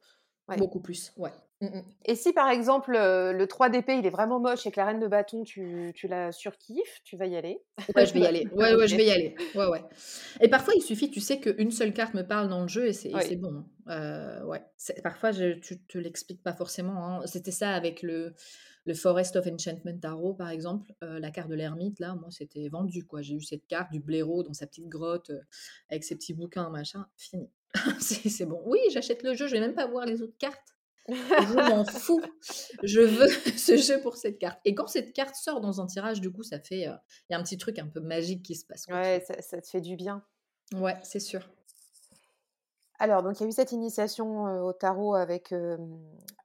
[0.58, 1.32] Beaucoup plus, ouais.
[1.62, 1.82] Mmh.
[2.06, 4.98] Et si par exemple le 3 d'épée il est vraiment moche et que la reine
[4.98, 7.62] de bâton tu, tu la surkiffes, tu vas y aller?
[7.94, 8.48] Ouais, je vais y aller.
[8.52, 9.36] Ouais, ouais, je vais y aller.
[9.54, 9.84] Ouais, ouais.
[10.40, 12.92] Et parfois il suffit, tu sais, qu'une seule carte me parle dans le jeu et
[12.92, 13.54] c'est bon.
[13.54, 13.66] Hein.
[13.90, 14.60] Euh, ouais.
[15.04, 17.06] Parfois je, tu te l'expliques pas forcément.
[17.06, 17.26] Hein.
[17.26, 18.34] C'était ça avec le,
[18.84, 22.68] le Forest of Enchantment Tarot par exemple, euh, la carte de l'ermite là, moi c'était
[22.70, 23.22] vendu quoi.
[23.22, 25.38] J'ai eu cette carte du blaireau dans sa petite grotte euh,
[25.90, 27.48] avec ses petits bouquins machin, fini.
[28.00, 28.60] c'est bon.
[28.66, 30.71] Oui, j'achète le jeu, je vais même pas voir les autres cartes.
[31.08, 32.22] Je m'en fous.
[32.82, 34.60] Je veux ce jeu pour cette carte.
[34.64, 36.88] Et quand cette carte sort dans un tirage, du coup, ça fait.
[36.88, 36.94] Euh,
[37.28, 38.86] il y a un petit truc un peu magique qui se passe.
[38.88, 40.24] Ouais, ça, te fait du bien.
[40.74, 41.48] Ouais, c'est sûr.
[42.98, 45.52] Alors, donc, il y a eu cette initiation au tarot avec.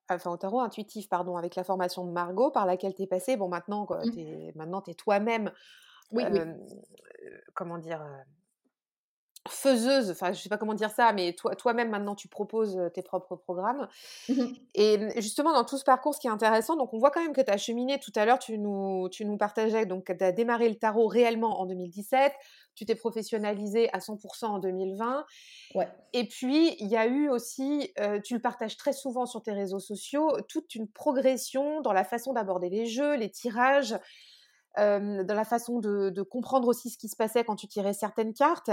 [0.09, 3.37] enfin, au tarot intuitif, pardon, avec la formation de Margot par laquelle tu es passée.
[3.37, 4.19] Bon, maintenant, quoi, mmh.
[4.19, 5.51] es, maintenant, tu es toi-même.
[6.11, 6.39] Oui, oui.
[7.53, 8.03] Comment dire
[9.51, 13.01] faiseuse, enfin je sais pas comment dire ça, mais toi, toi-même maintenant tu proposes tes
[13.01, 13.87] propres programmes.
[14.29, 14.45] Mmh
[14.79, 17.33] et justement dans tout ce parcours, ce qui est intéressant, donc on voit quand même
[17.33, 20.31] que tu as cheminé tout à l'heure, tu nous, tu nous partageais, donc tu as
[20.31, 22.31] démarré le tarot réellement en 2017,
[22.75, 25.25] tu t'es professionnalisé à 100% en 2020.
[25.73, 25.87] Ouais.
[26.13, 27.91] Et puis il y a eu aussi,
[28.23, 32.33] tu le partages très souvent sur tes réseaux sociaux, toute une progression dans la façon
[32.33, 33.97] d'aborder les jeux, les tirages.
[34.77, 38.33] dans la façon de, de, comprendre aussi ce qui se passait quand tu tirais certaines
[38.33, 38.69] cartes.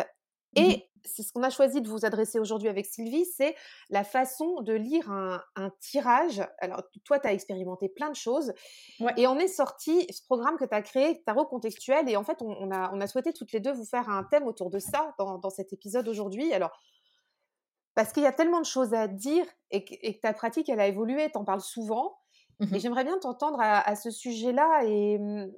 [0.56, 3.54] Mmh et c'est ce qu'on a choisi de vous adresser aujourd'hui avec Sylvie, c'est
[3.90, 6.42] la façon de lire un, tirage.
[6.58, 8.52] Alors, toi, tu as expérimenté plein de choses.
[9.16, 12.08] Et on est sorti ce programme que tu as créé, Tarot contextuel.
[12.08, 14.46] Et en fait, on, a, on, a, souhaité toutes les deux vous faire un thème
[14.46, 16.52] autour de ça dans, cet épisode aujourd'hui.
[16.52, 16.72] Alors,
[17.94, 20.86] parce qu'il y a tellement de choses à dire et que, ta pratique, elle a
[20.86, 22.16] évolué, tu en parles souvent.
[22.60, 25.52] Mmh et j'aimerais bien t'entendre à, à, ce sujet-là et mmh,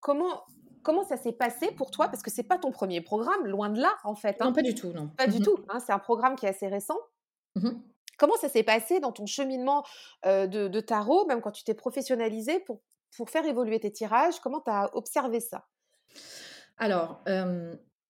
[0.00, 0.42] comment
[0.84, 3.80] Comment ça s'est passé pour toi Parce que c'est pas ton premier programme, loin de
[3.80, 4.36] là, en fait.
[4.40, 4.46] Hein.
[4.46, 5.08] Non, pas du tout, non.
[5.08, 5.58] Pas du mmh tout.
[5.68, 6.98] Hein, c'est un programme qui est assez récent.
[7.56, 7.70] Mmh
[8.16, 9.84] Comment ça s'est passé dans ton cheminement
[10.24, 12.80] de, tarot, même quand tu t'es professionnalisé pour,
[13.16, 15.66] pour faire évoluer tes tirages Comment tu as observé ça?
[16.78, 17.24] Alors,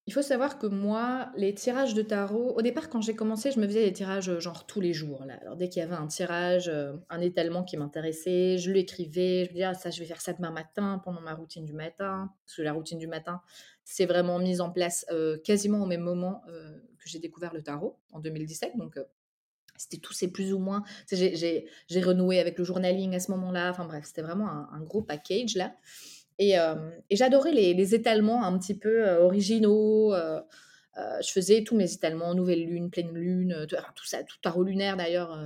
[0.07, 3.59] il faut savoir que moi, les tirages de tarot, au départ, quand j'ai commencé, je
[3.59, 5.23] me faisais des tirages euh, genre tous les jours.
[5.23, 9.45] Alors, dès qu'il y avait un tirage, euh, un étalement qui m'intéressait, je l'écrivais.
[9.45, 11.73] Je me disais, ah, ça, je vais faire ça demain matin, pendant ma routine du
[11.73, 12.31] matin.
[12.45, 13.41] Parce que la routine du matin,
[13.85, 16.43] c'est vraiment mise en place euh, quasiment au même moment
[16.99, 18.77] que j'ai découvert le tarot, en 2017.
[18.77, 18.99] Donc,
[19.77, 20.83] c'était tout, c'est plus ou moins.
[21.11, 21.67] J'ai
[22.03, 23.71] renoué avec le journaling à ce moment-là.
[23.71, 25.75] Enfin bref, c'était vraiment un, gros package là.
[26.39, 26.57] Et,
[27.11, 30.15] j'adorais les, étalements un petit peu originaux.
[30.97, 35.37] Je faisais tous mes étalements, nouvelle lune, pleine lune, tout, ça, tout tarot lunaire d'ailleurs.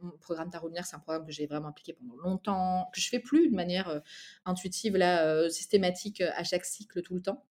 [0.00, 3.08] mon programme tarot lunaire, c'est un programme que j'ai vraiment appliqué pendant longtemps, que je
[3.08, 4.02] fais plus de manière
[4.44, 7.44] intuitive, là, systématique à chaque cycle tout le temps.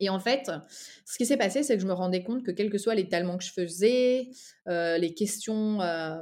[0.00, 0.50] Et en fait,
[1.04, 3.36] ce qui s'est passé, c'est que je me rendais compte que quel que soit l'étalement
[3.36, 4.28] que je faisais,
[4.68, 6.16] euh, les questions, euh,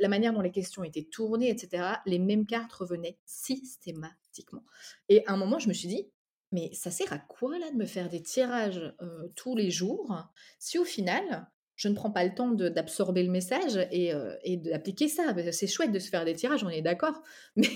[0.00, 4.62] la manière dont les questions étaient tournées, etc., les mêmes cartes revenaient systématiquement.
[5.08, 6.08] Et à un moment, je me suis dit,
[6.52, 10.16] mais ça sert à quoi là de me faire des tirages euh, tous les jours
[10.58, 11.46] si au final,
[11.76, 15.32] je ne prends pas le temps d'absorber le message et, et d'appliquer ça?
[15.52, 17.22] C'est chouette de se faire des tirages, on est d'accord,
[17.56, 17.68] mais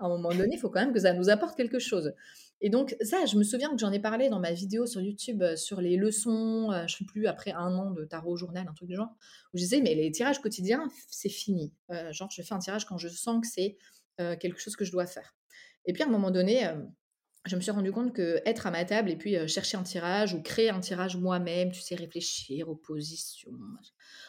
[0.00, 2.12] à un moment donné, il faut quand même que ça nous apporte quelque chose.
[2.60, 5.42] Et donc ça, je me souviens que j'en ai parlé dans ma vidéo sur YouTube
[5.42, 8.66] euh, sur les leçons, euh, je ne sais plus, après un an de tarot journal,
[8.68, 9.14] un truc du genre,
[9.52, 11.72] où je disais, mais les tirages quotidiens, c'est fini.
[11.90, 13.76] Euh, genre, je fais un tirage quand je sens que c'est
[14.40, 15.36] quelque chose que je dois faire.
[15.84, 16.70] Et puis à un moment donné,
[17.44, 20.32] je me suis rendu compte que être à ma table et puis chercher un tirage
[20.32, 23.52] ou créer un tirage moi-même, tu sais, réfléchir aux positions,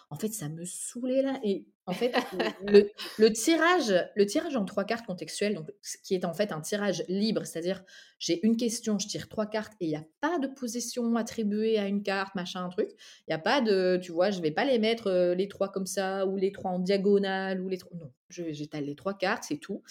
[0.10, 1.40] en fait, ça me saoulait là.
[1.42, 2.14] Et en fait,
[3.18, 5.72] le, tirage, le tirage en trois cartes contextuelles, donc,
[6.04, 7.82] qui est en fait un tirage libre, c'est-à-dire
[8.20, 11.80] j'ai une question, je tire trois cartes et il n'y a pas de position attribuée
[11.80, 12.90] à une carte, machin, un truc.
[12.92, 15.86] Il n'y a pas de, tu vois, je vais pas les mettre les trois comme
[15.86, 17.98] ça ou les trois en diagonale ou les trois.
[17.98, 19.82] Non, j'étale les trois cartes, c'est tout.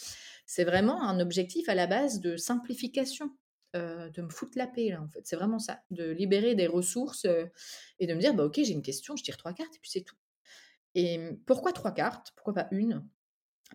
[0.44, 3.30] C'est vraiment un objectif à la base de simplification.
[3.74, 7.26] de me foutre la paix là en fait c'est vraiment ça de libérer des ressources
[7.98, 9.90] et de me dire bah ok j'ai une question je tire trois cartes et puis
[9.90, 10.16] c'est tout
[10.96, 12.32] et mmh, pourquoi trois cartes?
[12.35, 13.09] Pourquoi pas une?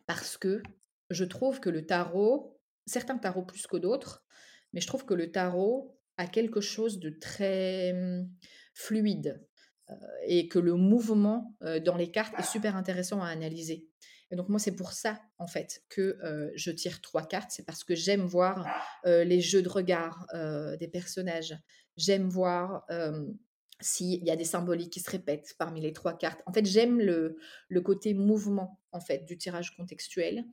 [0.08, 0.62] Parce que
[1.10, 4.26] je trouve que le tarot, certains tarots plus que d'autres,
[4.74, 8.30] mais je trouve que le tarot a quelque chose de très mmh,
[8.74, 9.48] fluide
[10.26, 13.88] et que le mouvement dans les cartes est super intéressant à analyser.
[14.30, 16.18] Et donc moi, c'est pour ça, en fait, que
[16.56, 17.52] je tire trois cartes.
[17.52, 18.66] C'est parce que j'aime voir
[19.04, 20.26] les jeux de regard
[20.80, 21.58] des personnages.
[21.98, 22.86] J'aime voir
[23.82, 26.42] s'il y a des symboliques qui se répètent parmi les trois cartes.
[26.46, 30.46] En fait, j'aime le, le, côté mouvement en fait du tirage contextuel.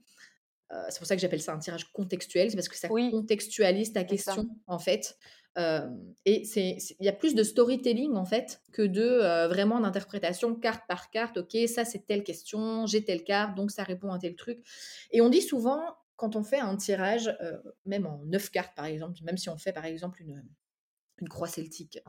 [0.71, 3.93] Euh, c'est pour ça que j'appelle ça un tirage contextuel, c'est parce que ça contextualise
[3.93, 5.17] ta question en fait.
[5.57, 5.89] Euh,
[6.25, 10.55] et c'est, il y a plus de storytelling en fait que de euh, vraiment d'interprétation
[10.55, 11.37] carte par carte.
[11.37, 14.59] Ok, ça c'est telle question, j'ai telle carte, donc ça répond à tel truc.
[15.11, 15.81] Et on dit souvent
[16.17, 17.35] quand on fait un tirage,
[17.85, 20.43] même en neuf cartes par exemple, même si on fait par exemple une,
[21.21, 21.99] une croix celtique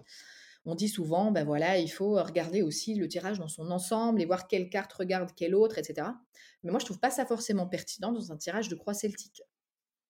[0.64, 4.26] on dit souvent, ben voilà, il faut regarder aussi le tirage dans son ensemble et
[4.26, 6.08] voir quelle carte regarde quelle autre, etc.
[6.62, 9.42] Mais moi, je trouve pas ça forcément pertinent dans un tirage de croix celtique.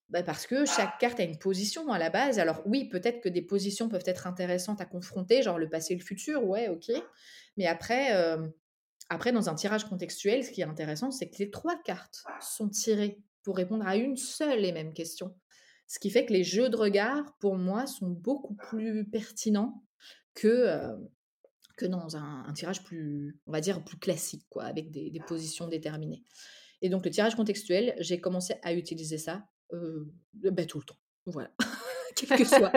[0.08, 2.40] Ben parce que chaque carte a une position à la base.
[2.40, 5.96] Alors oui, peut-être que des positions peuvent être intéressantes à confronter, genre le passé et
[5.96, 6.90] le futur, ouais, ok.
[7.56, 8.48] Mais après, euh,
[9.08, 12.68] après, dans un tirage contextuel, ce qui est intéressant, c'est que les trois cartes sont
[12.68, 15.32] tirées pour répondre à une seule et même question.
[15.86, 19.82] Ce qui fait que les jeux de regard, pour moi, sont beaucoup plus pertinents
[20.40, 20.96] que,
[21.76, 26.22] que dans un, tirage plus, on va dire, plus classique, quoi, avec des, positions déterminées.
[26.81, 30.96] Et donc, le tirage contextuel, j'ai commencé à utiliser ça bah, tout le temps.
[31.26, 31.50] Voilà.
[32.16, 32.72] quelle, que soit,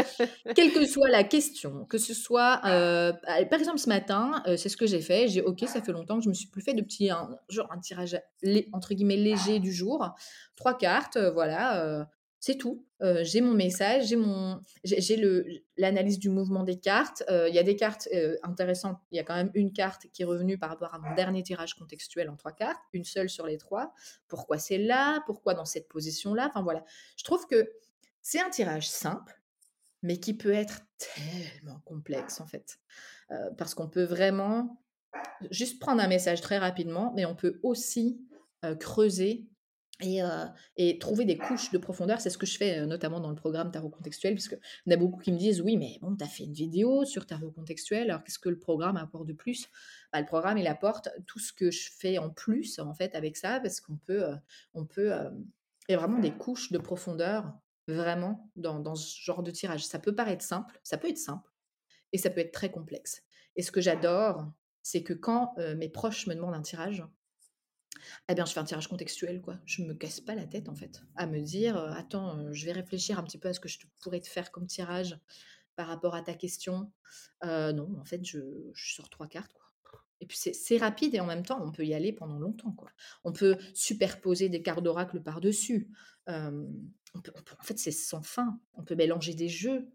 [0.56, 4.86] quelle que soit la question, que ce soit, par exemple, ce matin, c'est ce que
[4.86, 5.30] j'ai fait.
[5.30, 7.10] J'ai, ok, ça fait longtemps que je me suis plus fait de petits,
[7.50, 8.20] genre un tirage
[8.74, 10.14] entre guillemets léger du jour,
[10.58, 12.08] trois cartes, voilà.
[12.46, 12.86] C'est tout.
[13.22, 15.46] j'ai mon message, j'ai mon, j'ai le
[15.78, 17.24] l'analyse du mouvement des cartes.
[17.30, 18.10] Il y a des cartes
[18.44, 18.98] intéressantes.
[19.12, 21.42] Il y a quand même une carte qui est revenue par rapport à mon dernier
[21.42, 23.94] tirage contextuel en trois cartes, une seule sur les trois.
[24.28, 25.24] Pourquoi c'est là?
[25.26, 26.48] Pourquoi dans cette position-là?
[26.50, 26.84] Enfin voilà.
[27.16, 27.72] Je trouve que
[28.22, 29.42] c'est un tirage simple,
[30.02, 32.78] mais qui peut être tellement complexe en fait,
[33.58, 34.84] parce qu'on peut vraiment
[35.50, 38.20] juste prendre un message très rapidement, mais on peut aussi
[38.82, 39.48] creuser
[40.02, 43.72] et, trouver des couches de profondeur, c'est ce que je fais notamment dans le programme
[43.72, 46.24] Tarot Contextuel, parce qu'il y en a beaucoup qui me disent Oui, mais bon, tu
[46.24, 49.70] as fait une vidéo sur Tarot Contextuel, alors qu'est-ce que le programme apporte de plus?
[50.12, 53.38] Bah, Le programme, il apporte tout ce que je fais en plus, en fait, avec
[53.38, 54.26] ça, parce qu'on peut.
[54.74, 55.12] on peut
[55.90, 57.54] il y a vraiment des couches de profondeur,
[57.88, 59.86] vraiment, dans ce genre de tirage.
[59.86, 61.52] Ça peut paraître simple, ça peut être simple,
[62.14, 63.22] et ça peut être très complexe.
[63.56, 64.50] Et ce que j'adore,
[64.82, 67.04] c'est que quand mes proches me demandent un tirage,
[68.30, 69.58] eh bien, je fais un tirage contextuel, quoi.
[69.66, 73.20] Je me casse pas la tête, en fait, à me dire, attends, je vais réfléchir
[73.20, 75.20] un petit peu à ce que je pourrais te faire comme tirage
[75.76, 76.92] par rapport à ta question.
[77.44, 78.40] non, en fait, je,
[78.74, 79.64] sors trois cartes, quoi.
[80.22, 82.90] Et puis c'est rapide et en même temps, on peut y aller pendant longtemps, quoi.
[83.26, 85.90] On peut superposer des cartes d'oracle par-dessus.
[86.28, 86.64] en
[87.62, 88.60] fait, c'est sans fin.
[88.74, 89.90] On peut mélanger des jeux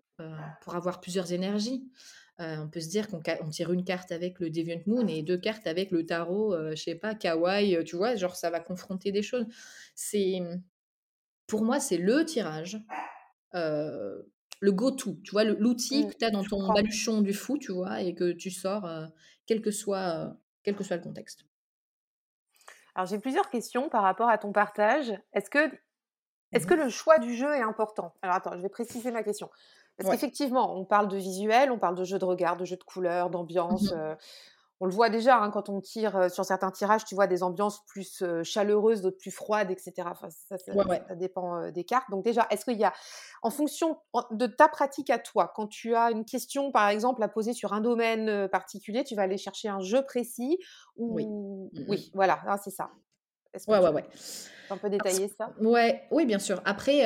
[0.61, 1.91] pour avoir plusieurs énergies.
[2.39, 5.39] On peut se dire qu'on on tire une carte avec le Deviant Moon et deux
[5.39, 8.17] cartes avec le tarot, je sais pas, kawaii, tu vois?
[8.17, 9.47] Genre ça va confronter des choses.
[9.95, 10.41] C'est
[11.47, 12.79] pour moi, c'est le tirage,
[13.55, 15.45] le go-to, tu vois?
[15.45, 18.03] l'outil Mmh, que tu as dans ton baluchon du fou, tu vois?
[18.03, 18.89] Et que tu sors,
[19.47, 21.45] quel que soit, quel que soit le contexte.
[22.95, 25.13] Alors j'ai plusieurs questions par rapport à ton partage.
[25.33, 25.71] Est-ce que
[26.53, 28.15] est-ce que Mmh le choix du jeu est important?
[28.23, 29.51] Alors attends, je vais préciser ma question.
[29.99, 30.19] Parce Ouais.
[30.19, 33.31] qu'effectivement, on parle de visuel, on parle de jeu de regard, de jeu de couleurs,
[33.31, 34.17] d'ambiance, Mmh heu,
[34.81, 37.85] on le voit déjà, hein, quand on tire, sur certains tirages, tu vois des ambiances
[37.87, 40.13] plus, chaleureuses, d'autres plus froides et cetera.
[40.13, 41.03] Enfin ça ça Ouais, ouais.
[41.09, 42.11] ça dépend, des cartes.
[42.11, 42.93] Donc déjà, est-ce qu'il y a
[43.43, 43.99] en fonction
[44.33, 47.73] de ta pratique à toi, quand tu as une question, par exemple, à poser sur
[47.75, 50.59] un domaine, particulier, tu vas aller chercher un jeu précis
[51.09, 51.29] Oui.
[51.29, 51.89] ou Mmh mh.
[51.89, 52.91] oui, voilà, ah, c'est ça.
[53.55, 54.05] Est-ce que Ouais, ouais, tu ouais.
[54.69, 54.91] peux un peu
[55.39, 55.55] ça?
[55.61, 56.63] ouais, oui, bien sûr.
[56.65, 57.03] Après,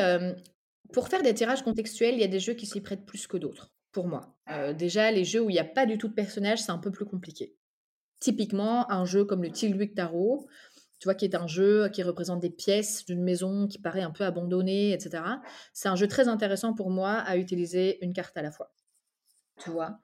[0.92, 3.37] pour faire des tirages contextuels, il y a des jeux qui s'y prêtent plus que
[3.37, 4.37] d'autres, pour moi.
[4.51, 6.79] Heu, déjà, les jeux où il y a pas du tout de personnages, c'est un
[6.79, 7.57] peu plus compliqué.
[8.21, 10.47] Typiquement, un jeu comme le Tilwyk Tarot,
[11.01, 14.12] tu vois, qui est un jeu qui représente des pièces d'une maison qui paraît un
[14.12, 15.42] peu abandonnée et cetera.
[15.73, 18.75] C'est un jeu très intéressant pour moi à utiliser une carte à la fois,
[19.59, 20.01] tu vois?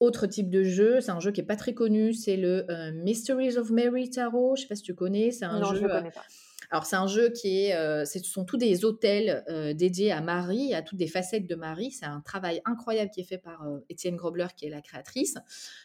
[0.00, 2.92] Autre type de jeu, c'est un jeu qui est pas très connu, c'est le, heu,
[2.92, 5.30] Mysteries of Mary Tarot, je sais pas si tu connais?
[5.32, 6.24] C'est un Non, je jeu, heu connais pas.
[6.70, 10.20] Alors c'est un jeu qui est, heu, ce sont tous des hôtels, heu, dédiés à
[10.20, 11.90] Marie, à toutes des facettes de Marie.
[11.92, 15.36] C'est un travail incroyable qui est fait par, heu, Étienne Grobler qui est la créatrice.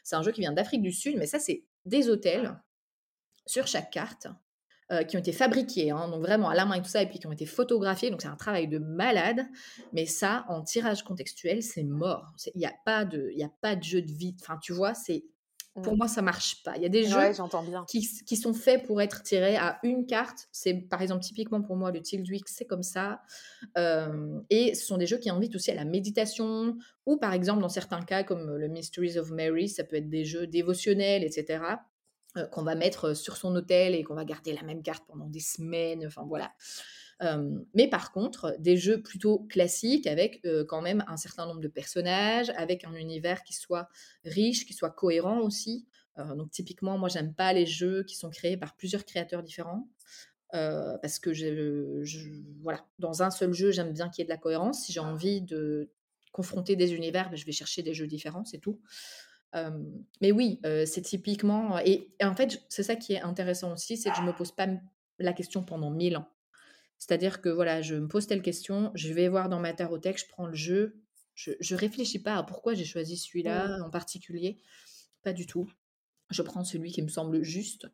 [0.03, 2.55] C'est un jeu qui vient d'Afrique du Sud, mais ça c'est des hôtels
[3.45, 4.27] sur chaque carte,
[5.07, 7.17] qui ont été fabriqués, hein, donc vraiment à la main et tout ça et puis
[7.17, 9.45] qui ont été photographiés, donc c'est un travail de malade.
[9.93, 12.33] Mais ça, en tirage contextuel, c'est mort.
[12.55, 14.93] Il y a pas de y a pas de jeu de vie enfin, tu vois?
[14.93, 15.23] C'est
[15.81, 15.97] pour Mmh.
[15.97, 16.75] moi, ça marche pas.
[16.77, 17.87] Il y a des Ouais, jeux bien.
[17.87, 20.47] qui sont faits pour être tirés à une carte.
[20.51, 23.21] C'est par exemple, typiquement pour moi, le Tilduik, c'est comme ça.
[24.49, 27.69] Et ce sont des jeux qui invitent aussi à la méditation ou par exemple, dans
[27.69, 31.81] certains cas, comme le Mysteries of Mary, ça peut être des jeux dévotionnels et cetera,
[32.37, 35.27] heu, qu'on va mettre, sur son autel et qu'on va garder la même carte pendant
[35.29, 36.51] des semaines, enfin voilà.
[37.21, 41.61] Hem, mais par contre, des jeux plutôt classiques avec, heu, quand même un certain nombre
[41.61, 43.87] de personnages, avec un univers qui soit
[44.25, 45.87] riche, qui soit cohérent aussi.
[46.19, 49.87] Heu, donc typiquement, moi, j'aime pas les jeux qui sont créés par plusieurs créateurs différents,
[50.51, 51.31] parce que
[52.61, 54.85] voilà, dans un seul jeu, j'aime bien qu'il y ait de la cohérence.
[54.85, 55.91] Si j'ai envie de
[56.31, 58.81] confronter des univers, bah, je vais chercher des jeux différents, c'est tout.
[60.21, 64.11] Mais oui, c'est typiquement et et en fait, c'est ça qui est intéressant aussi, c'est
[64.11, 64.67] que je me pose pas
[65.19, 66.27] la question pendant 1000 ans.
[67.01, 70.27] C'est-à-dire que voilà, je me pose telle question, je vais voir dans ma tarothèque, je
[70.29, 71.01] prends le jeu,
[71.35, 74.61] je je réfléchis pas à pourquoi j'ai choisi celui-là en particulier,
[75.23, 75.71] pas du tout.
[76.31, 77.87] Je prends celui qui me semble juste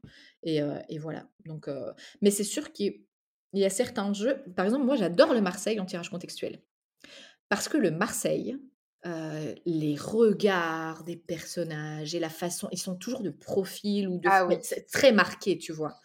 [0.44, 1.30] et et voilà.
[1.46, 3.06] Donc heu, mais c'est sûr qu'il
[3.54, 6.64] y a certains jeux par exemple, moi j'adore le Marseille en tirage contextuel.
[7.50, 8.58] Parce que le Marseille,
[9.06, 14.30] heu, les regards des personnages et la façon ils sont toujours de profil ou de
[14.30, 14.58] Ah oui.
[14.64, 16.00] c'est très marqué, tu vois?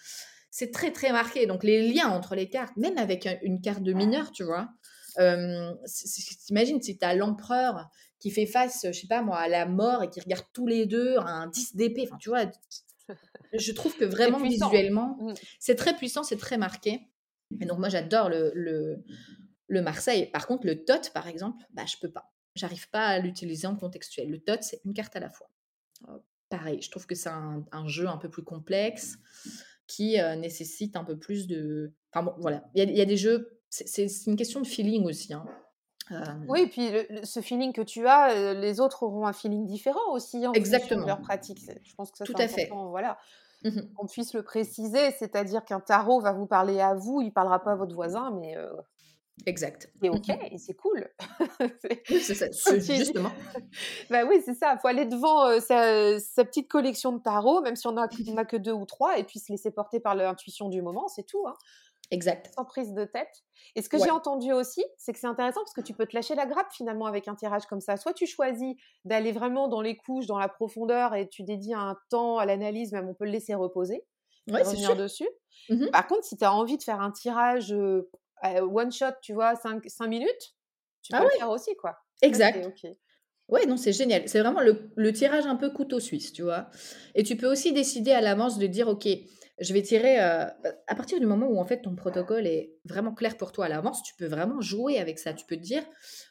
[0.54, 3.82] C'est très, très marqué, donc les liens entre les cartes, même avec un une carte
[3.82, 4.68] de mineur, tu vois?
[5.16, 7.88] Hem, si si tu imagines si tu as l'empereur
[8.18, 10.84] qui fait face, je sais pas moi, à la mort et qui regarde tous les
[10.86, 12.44] 2 un 10 d'épée, enfin, tu vois?
[13.54, 15.34] Je trouve que vraiment visuellement, Mmh.
[15.58, 17.08] c'est très puissant, c'est très marqué
[17.60, 19.04] et donc moi j'adore le le
[19.68, 20.30] le Marseille.
[20.30, 22.30] Par contre, le Tot, par exemple, bah, je peux pas.
[22.54, 24.30] J'arrive pas à l'utiliser en contextuel.
[24.30, 25.48] Le Tot, c'est une carte à la fois.
[26.08, 29.16] Heu, pareil, je trouve que c'est un un jeu un peu plus complexe
[29.96, 32.64] qui, un peu plus de enfin bon, voilà.
[32.74, 35.44] Il y a il y a des jeux, c'est une question de feeling aussi, hein.
[36.48, 39.64] Oui et puis le le ce feeling que tu as, les autres auront un feeling
[39.66, 41.60] différent aussi en fonction de leur exactement, pratique.
[41.82, 42.72] Je pense que ça, tout c'est à fait.
[42.72, 43.18] important, voilà,
[43.64, 45.10] Mmh qu'on puisse le préciser.
[45.12, 48.56] C'est-à-dire qu'un tarot va vous parler à vous, il parlera pas à votre voisin, mais
[49.46, 49.92] Exact.
[50.00, 50.38] Mmh OK mh.
[50.50, 51.08] et c'est cool.
[51.80, 52.46] C'est Oui, c'est ça,
[52.90, 53.32] justement.
[54.10, 57.76] bah, oui, c'est ça, faut aller devant, heu, sa sa petite collection de tarots, même
[57.76, 60.14] si on a on a que 2 ou 3 et puis se laisser porter par
[60.14, 61.54] l'intuition du moment, c'est tout, hein.
[62.12, 62.52] Exact.
[62.56, 63.44] Sans prise de tête.
[63.76, 66.14] Et ce que j'ai entendu aussi, c'est que c'est intéressant parce que tu peux te
[66.14, 67.96] lâcher la grappe finalement avec un tirage comme ça.
[67.96, 68.74] Soit tu choisis
[69.06, 72.92] d'aller vraiment dans les couches, dans la profondeur et tu dédies un temps à l'analyse,
[72.92, 74.04] même on peut le laisser reposer
[74.54, 74.76] et Ouais, sûr.
[74.76, 75.28] revenir dessus.
[75.68, 78.10] Mmh Par contre, si tu as envie de faire un tirage, heu,
[78.62, 80.56] one shot, tu vois, cinq 5 minutes,
[81.02, 81.96] tu Ah peux le ouais, faire aussi quoi.
[82.22, 82.66] Exact.
[82.66, 82.86] OK.
[83.48, 84.28] Ouais, non, c'est génial.
[84.28, 86.70] C'est vraiment le le tirage un peu couteau suisse, tu vois?
[87.14, 89.08] Et tu peux aussi décider à l'avance de dire: «OK,
[89.60, 92.74] je vais tirer», heu, bah, à partir du moment où en fait ton protocole est
[92.84, 95.32] vraiment clair pour toi à l'avance, tu peux vraiment jouer avec ça.
[95.34, 95.84] Tu peux te dire: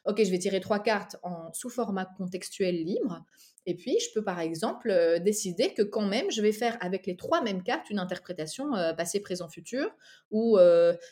[0.06, 3.24] «OK, je vais tirer 3 cartes en sous format contextuel libre
[3.68, 7.06] et puis je peux par exemple, heu, décider que quand même je vais faire avec
[7.08, 9.92] les 3 mêmes cartes une interprétation, heu, passé, présent, futur
[10.32, 10.58] ou,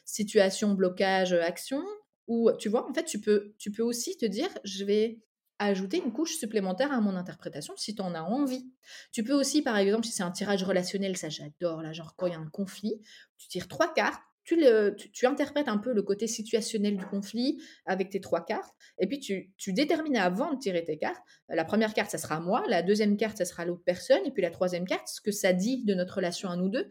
[0.05, 1.84] situation, blocage, action»
[2.28, 2.88] ou tu vois?
[2.89, 5.20] En fait, tu peux tu peux aussi te dire: «Je vais
[5.60, 8.72] ajouter une couche supplémentaire à mon interprétation si tu en as envie.
[9.12, 12.28] Tu peux aussi, par exemple, si c'est un tirage relationnel, ça j'adore, là, genre quand
[12.28, 13.01] il y a un conflit,
[13.38, 18.20] tu tires trois cartes, tu, interprètes un peu le côté situationnel du conflit avec tes
[18.20, 21.22] trois cartes, et puis tu, détermines avant de tirer tes cartes.
[21.49, 24.41] La première carte, ça sera moi, la deuxième carte, ça sera l'autre personne, et puis
[24.41, 26.89] la troisième carte, ce que ça dit de notre relation à nous deux.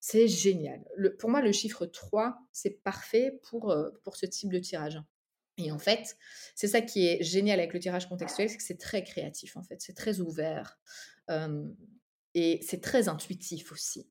[0.00, 0.84] C'est génial.
[1.18, 5.00] Pour moi, le chiffre 3, c'est parfait euh, pour ce type de tirage.
[5.56, 6.16] Et en fait,
[6.54, 9.62] c'est ça qui est génial avec le tirage contextuel, c'est que c'est très créatif, en
[9.62, 10.78] fait, c'est très ouvert.
[12.34, 14.10] et c'est très intuitif aussi.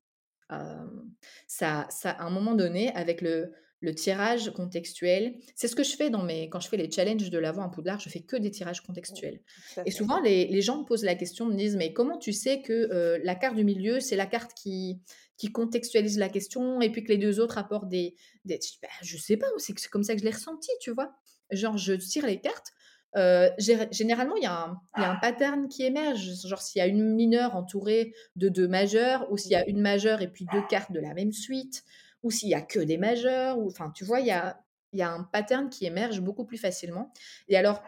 [1.46, 3.52] ça, ça, à un moment donné, avec le,
[3.84, 7.28] le tirage contextuel, c'est ce que je fais dans mes, quand je fais les challenges
[7.28, 9.40] de l'avant à Poudlard, je fais que des tirages contextuels.
[9.84, 12.62] Et souvent, les, les, gens me posent la question, me disent, mais comment tu sais
[12.62, 15.02] que la carte du milieu, c'est la carte qui,
[15.36, 18.14] qui contextualise la question et puis que les deux autres apportent des...
[18.44, 21.14] des bah, je sais pas, c'est comme ça que je l'ai ressenti, tu vois?
[21.50, 22.72] Genre je tire les cartes,
[23.16, 23.48] euh,
[23.92, 26.46] généralement, il y, a un pattern qui émerge.
[26.46, 29.80] Genre, s'il y a une mineure entourée de deux majeurs, ou s'il y a une
[29.80, 31.84] majeure et puis deux cartes de la même suite,
[32.22, 34.60] ou s'il y a que des majeurs, ou enfin, tu vois, il y a,
[34.92, 37.12] y a un pattern qui émerge beaucoup plus facilement.
[37.48, 37.82] Et alors,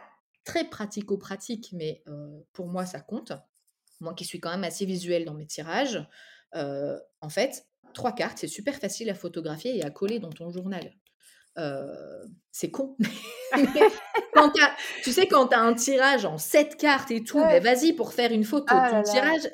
[0.44, 3.32] très pratico-pratique, mais euh, pour moi, ça compte.
[4.00, 6.06] Moi qui suis quand même assez visuel dans mes tirages,
[6.54, 10.50] euh, en fait, trois cartes, c'est super facile à photographier et à coller dans ton
[10.50, 10.92] journal
[12.50, 12.96] c'est con.
[14.34, 14.50] quand
[15.02, 18.12] tu sais, quand tu as un tirage en 7 cartes et tout, ben vas-y pour
[18.12, 18.74] faire une photo.
[18.76, 19.48] Ah ton tirage,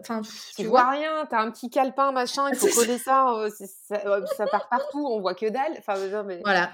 [0.00, 0.20] enfin,
[0.56, 3.34] tu, vois, rien, tu as un petit calepin, machin, il faut coller ça,
[3.88, 5.74] ça, part partout, on voit que dalle.
[5.78, 6.40] Enfin, mais...
[6.44, 6.70] Voilà.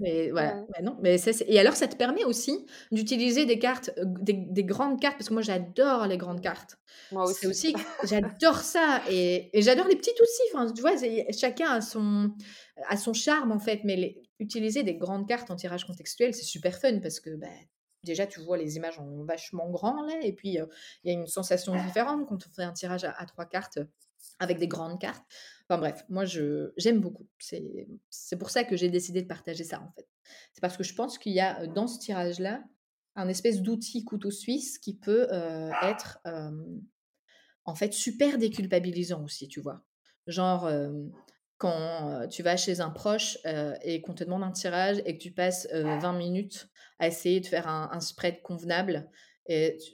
[0.00, 1.16] Mais voilà, non, mais
[1.46, 5.42] et alors ça te permet aussi d'utiliser des cartes, des, grandes cartes, parce que moi
[5.42, 6.76] j'adore les grandes cartes.
[7.12, 7.46] Moi aussi.
[7.46, 10.42] aussi j'adore ça et, et j'adore les petites aussi.
[10.52, 10.92] Enfin, tu vois,
[11.36, 12.32] chacun a son,
[12.88, 16.78] a son charme en fait, mais utiliser des grandes cartes en tirage contextuel, c'est super
[16.78, 17.46] fun parce que bah,
[18.02, 20.66] déjà tu vois les images en vachement grand là, et puis il
[21.04, 23.78] y a une sensation différente quand on fait un tirage à, trois cartes
[24.38, 25.24] avec des grandes cartes.
[25.68, 27.26] Enfin bref, moi je j'aime beaucoup.
[27.38, 30.06] C'est pour ça que j'ai décidé de partager ça en fait.
[30.52, 32.62] C'est parce que je pense qu'il y a dans ce tirage là
[33.16, 35.28] un espèce d'outil couteau suisse qui peut
[35.82, 36.18] être
[37.64, 39.84] en fait super déculpabilisant aussi, tu vois.
[40.26, 40.70] Genre
[41.56, 43.38] quand tu vas chez un proche
[43.82, 47.46] et qu'on te demande un tirage et que tu passes 20 minutes à essayer de
[47.46, 49.08] faire un, spread convenable
[49.46, 49.92] et tu,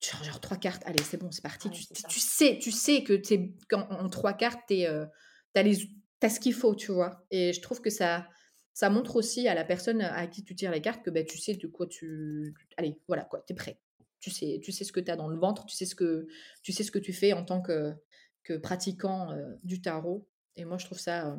[0.00, 1.82] tu genre trois cartes, allez c'est bon c'est parti, tu,
[2.20, 7.24] sais tu sais que es, en trois cartes tu as, ce qu'il faut tu vois
[7.30, 8.28] et je trouve que ça
[8.74, 11.38] ça montre aussi à la personne à qui tu tires les cartes que bah, tu
[11.38, 13.80] sais de quoi tu allez voilà quoi tu es prêt
[14.20, 16.26] tu sais tu sais ce que tu as dans le ventre tu sais ce que
[16.62, 17.94] tu sais ce que tu fais en tant que
[18.42, 19.34] que pratiquant
[19.64, 21.36] du tarot et moi, je trouve ça, euh,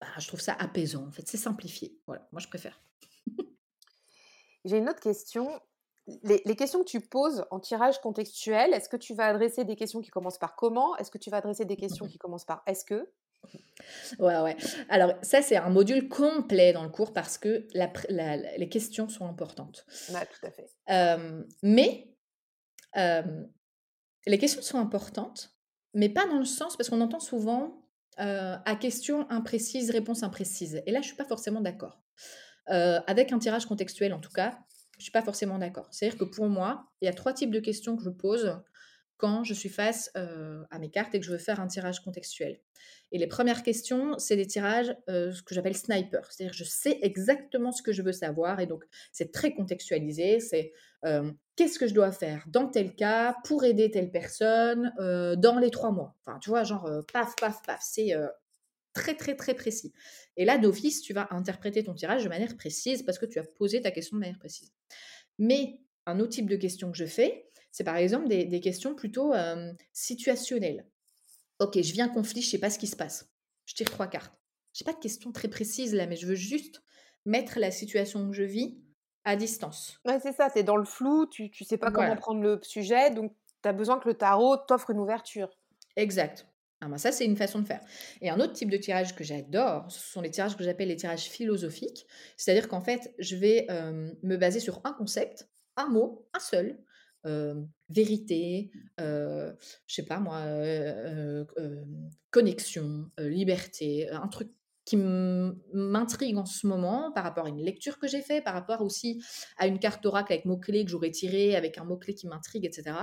[0.00, 1.06] bah, je trouve ça apaisant.
[1.06, 1.96] En fait, c'est simplifié.
[2.06, 2.80] Voilà, moi, je préfère.
[4.64, 5.60] J'ai une autre question.
[6.22, 10.00] Les, questions que tu poses en tirage contextuel, est-ce que tu vas adresser des questions
[10.00, 10.96] qui commencent par comment?
[10.98, 13.10] Est-ce que tu vas adresser des questions qui commencent par est-ce que?
[14.18, 14.56] Ouais, ouais.
[14.88, 19.84] Alors, ça, c'est un module complet dans le cours parce que les questions sont importantes.
[20.10, 20.70] Ouais, tout à fait.
[21.62, 22.08] mais
[24.26, 25.56] les questions sont importantes,
[25.94, 27.82] mais pas dans le sens, parce qu'on entend souvent
[28.18, 30.82] euh, à question imprécise, réponse imprécise.
[30.86, 32.02] Et là, je suis pas forcément d'accord.
[32.70, 34.58] Euh, avec un tirage contextuel, en tout cas,
[34.98, 35.88] je suis pas forcément d'accord.
[35.90, 38.58] C'est-à-dire que pour moi, il y a trois types de questions que je pose
[39.18, 42.00] quand je suis face euh, à mes cartes et que je veux faire un tirage
[42.00, 42.60] contextuel.
[43.12, 46.30] Et les premières questions, c'est des tirages, ce que j'appelle sniper.
[46.30, 50.40] C'est-à-dire je sais exactement ce que je veux savoir et donc c'est très contextualisé.
[50.40, 50.72] C'est
[51.54, 55.92] qu'est-ce que je dois faire dans tel cas pour aider telle personne dans les trois
[55.92, 56.16] mois.
[56.26, 57.80] Enfin, tu vois, genre paf, paf, paf.
[57.80, 58.12] C'est
[58.96, 59.92] très, très, très précis.
[60.36, 63.44] Et là, d'office, tu vas interpréter ton tirage de manière précise parce que tu as
[63.44, 64.72] posé ta question de manière précise.
[65.38, 69.34] Mais un autre type de question que je fais, c'est par exemple des, questions plutôt
[69.92, 70.86] situationnelles.
[71.58, 73.30] Ok, je viens conflit, je sais pas ce qui se passe.
[73.66, 74.32] Je tire trois cartes.
[74.72, 76.82] Je n'ai pas de question très précise là, mais je veux juste
[77.24, 78.78] mettre la situation que je vis
[79.24, 79.98] à distance.
[80.06, 82.60] Ouais, c'est ça, tu es dans le flou, tu ne sais pas comment prendre le
[82.62, 85.50] sujet, donc tu as besoin que le tarot t'offre une ouverture.
[85.96, 86.46] Exact.
[86.80, 87.80] Ah ben ça, c'est une façon de faire.
[88.20, 90.96] Et un autre type de tirage que j'adore, ce sont les tirages que j'appelle les
[90.96, 92.06] tirages philosophiques.
[92.36, 93.66] C'est-à-dire qu'en fait, je vais
[94.22, 96.78] me baser sur un concept, un mot, un seul,
[97.88, 99.54] vérité, je
[99.88, 100.44] sais pas moi,
[102.30, 104.50] connexion, liberté, un truc
[104.84, 108.82] qui m'intrigue en ce moment par rapport à une lecture que j'ai faite, par rapport
[108.82, 109.20] aussi
[109.56, 112.96] à une carte oracle avec mots-clés que j'aurais tiré, avec un mot-clé qui m'intrigue, etc.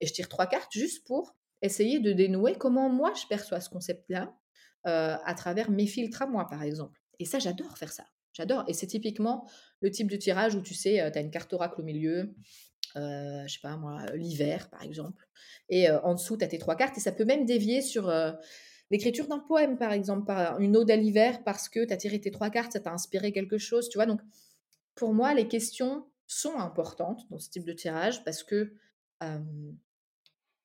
[0.00, 3.70] Et je tire trois cartes juste pour essayer de dénouer comment moi je perçois ce
[3.70, 4.34] concept-là
[4.84, 6.98] à travers mes filtres à moi, par exemple.
[7.18, 8.04] Et ça, j'adore faire ça.
[8.32, 8.64] J'adore.
[8.68, 9.46] Et c'est typiquement
[9.80, 12.34] le type de tirage où tu sais, tu as une carte oracle au milieu,
[12.96, 15.28] euh, je sais pas moi, l'hiver par exemple.
[15.68, 18.12] Et en dessous, tu as tes trois cartes et ça peut même dévier sur
[18.90, 22.20] l'écriture d'un poème par exemple, par une ode à l'hiver parce que tu as tiré
[22.20, 24.06] tes trois cartes, ça t'a inspiré quelque chose, tu vois.
[24.06, 24.20] Donc
[24.94, 28.72] pour moi, les questions sont importantes dans ce type de tirage parce que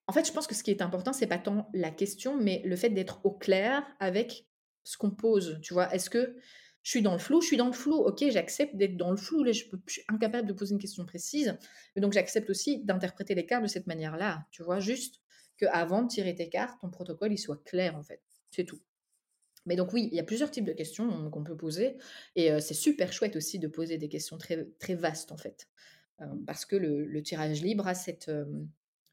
[0.08, 2.62] en fait, je pense que ce qui est important, c'est pas tant la question, mais
[2.66, 4.48] le fait d'être au clair avec
[4.84, 5.60] ce qu'on pose.
[5.62, 6.36] Tu vois, est-ce que
[6.84, 7.96] je suis dans le flou, je suis dans le flou.
[7.96, 9.46] Ok, j'accepte d'être dans le flou.
[9.46, 11.58] Je, suis incapable de poser une question précise.
[11.96, 14.46] Donc, j'accepte aussi d'interpréter les cartes de cette manière-là.
[14.52, 15.22] Tu vois, juste
[15.58, 18.22] qu'avant de tirer tes cartes, ton protocole, il soit clair, en fait.
[18.52, 18.82] C'est tout.
[19.66, 21.96] Mais donc oui, il y a plusieurs types de questions qu'on peut poser.
[22.36, 25.70] Et c'est super chouette aussi de poser des questions très, très vastes, en fait.
[26.20, 28.30] Euh, parce que le, tirage libre a cette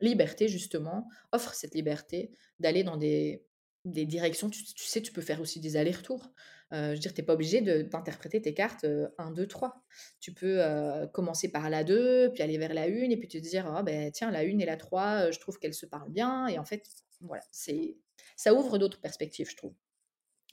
[0.01, 3.45] liberté, justement, offre cette liberté d'aller dans des,
[3.85, 4.51] des directions.
[4.51, 6.31] Tu, tu, sais, tu peux faire aussi des allers-retours.
[6.73, 8.87] Euh, je veux dire, tu n'es pas obligé d'interpréter tes cartes
[9.19, 9.83] 1, 2, 3.
[10.21, 13.39] Tu peux euh, commencer par la 2, puis aller vers la 1, et puis te
[13.39, 16.13] dire, ah, ben, tiens, la 1 et la 3, euh, je trouve qu'elles se parlent
[16.13, 16.47] bien.
[16.47, 16.85] Et en fait,
[17.21, 17.97] voilà, c'est
[18.37, 19.75] ça ouvre d'autres perspectives, je trouve.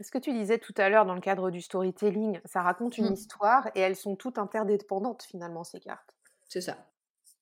[0.01, 3.09] Ce que tu disais tout à l'heure dans le cadre du storytelling, ça raconte une
[3.09, 3.13] mmh.
[3.13, 6.13] histoire et elles sont toutes interdépendantes finalement, ces cartes.
[6.47, 6.77] C'est ça.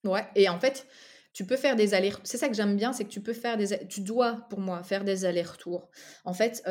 [0.05, 0.87] Ouais, et en fait,
[1.35, 3.57] tu peux faire des allers C'est ça que j'aime bien, c'est que tu peux faire
[3.57, 3.87] des.
[3.87, 5.91] Tu dois, pour moi, faire des allers-retours.
[6.23, 6.63] En fait,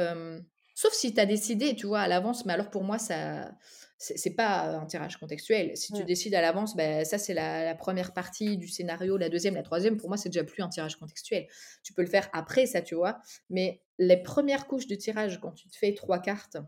[0.74, 3.52] Sauf si tu as décidé, tu vois, à l'avance, mais alors pour moi, ça
[3.96, 5.76] c'est pas un tirage contextuel.
[5.76, 9.54] Si tu décides à l'avance, ben, ça c'est la, première partie du scénario, la deuxième,
[9.54, 11.46] la troisième, pour moi c'est déjà plus un tirage contextuel.
[11.82, 13.20] Tu peux le faire après ça, tu vois.
[13.48, 16.58] Mais les premières couches de tirage, quand tu te fais trois cartes,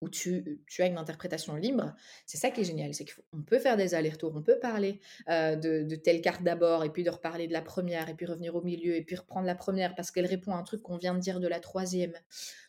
[0.00, 1.94] où tu, as une interprétation libre,
[2.26, 5.56] c'est ça qui est génial, c'est qu'on peut faire des allers-retours, on peut parler euh,
[5.56, 8.62] de, telle carte d'abord, et puis de reparler de la première, et puis revenir au
[8.62, 11.20] milieu, et puis reprendre la première parce qu'elle répond à un truc qu'on vient de
[11.20, 12.12] dire de la troisième,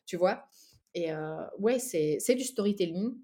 [0.05, 0.47] tu vois?
[0.93, 1.11] Et
[1.59, 3.15] ouais, c'est du storytelling.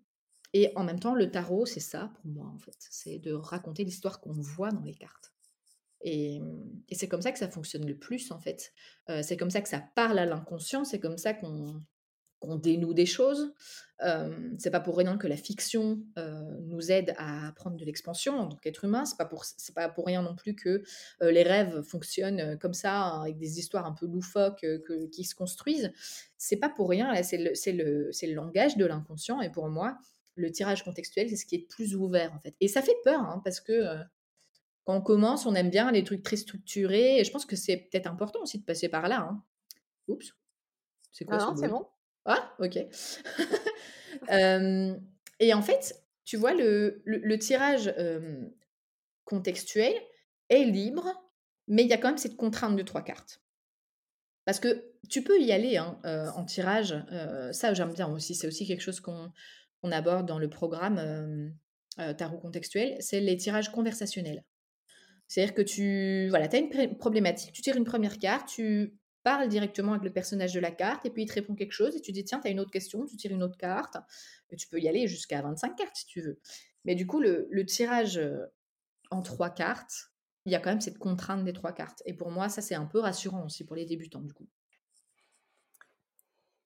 [0.56, 2.76] Et en même temps, le tarot, c'est ça pour moi, en fait.
[2.78, 5.34] C'est de raconter l'histoire qu'on voit dans les cartes.
[6.01, 6.39] Et,
[6.89, 8.74] et c'est comme ça que ça fonctionne le plus, en fait.
[9.24, 11.82] c'est comme ça que ça parle à l'inconscient, c'est comme ça qu'on
[12.44, 13.54] qu'on dénoue des choses.
[14.58, 16.04] c'est pas pour rien que la fiction
[16.62, 19.06] nous aide à prendre de l'expansion en tant qu'être humain.
[19.06, 20.84] C'est pas pour c'est pas pour rien non plus que
[21.22, 24.66] les rêves fonctionnent comme ça avec des histoires un peu loufoques
[25.12, 25.91] qui se construisent.
[26.38, 27.22] C'est pas pour rien.
[27.24, 29.98] c'est le c'est le c'est le langage de l'inconscient et pour moi
[30.36, 32.56] le tirage contextuel c'est ce qui est le plus ouvert en fait.
[32.60, 34.04] Et ça fait peur hein, parce que
[34.84, 37.20] quand on commence, on aime bien les trucs très structurés.
[37.20, 39.22] Et je pense que c'est peut-être important aussi de passer par là.
[39.22, 39.44] Hein.
[40.08, 40.36] Oups.
[41.12, 41.88] C'est quoi ah c'est bon.
[42.26, 42.78] Ah, ok.
[45.39, 47.93] et en fait, tu vois, le, le, tirage
[49.26, 49.93] contextuel
[50.49, 51.11] est libre,
[51.67, 53.41] mais il y a quand même cette contrainte de trois cartes.
[54.45, 55.99] Parce que tu peux y aller hein,
[56.36, 56.95] en tirage,
[57.51, 59.32] ça j'aime bien aussi, c'est aussi quelque chose qu'on
[59.91, 61.53] aborde dans le programme
[62.17, 64.43] tarot contextuel, c'est les tirages conversationnels.
[65.28, 68.93] C'est-à-dire que tu voilà, as une problématique, tu tires une première carte, tu
[69.24, 71.95] parle directement avec le personnage de la carte et puis il te répond quelque chose
[71.95, 73.97] et tu dis tiens, tu as une autre question, tu tires une autre carte.
[74.51, 76.39] Et tu peux y aller jusqu'à 25 cartes si tu veux.
[76.86, 78.45] Mais du coup, le, tirage euh,
[79.09, 80.11] en trois cartes,
[80.45, 82.03] il y a quand même cette contrainte des trois cartes.
[82.05, 84.47] Et pour moi, ça, c'est un peu rassurant aussi pour les débutants, du coup.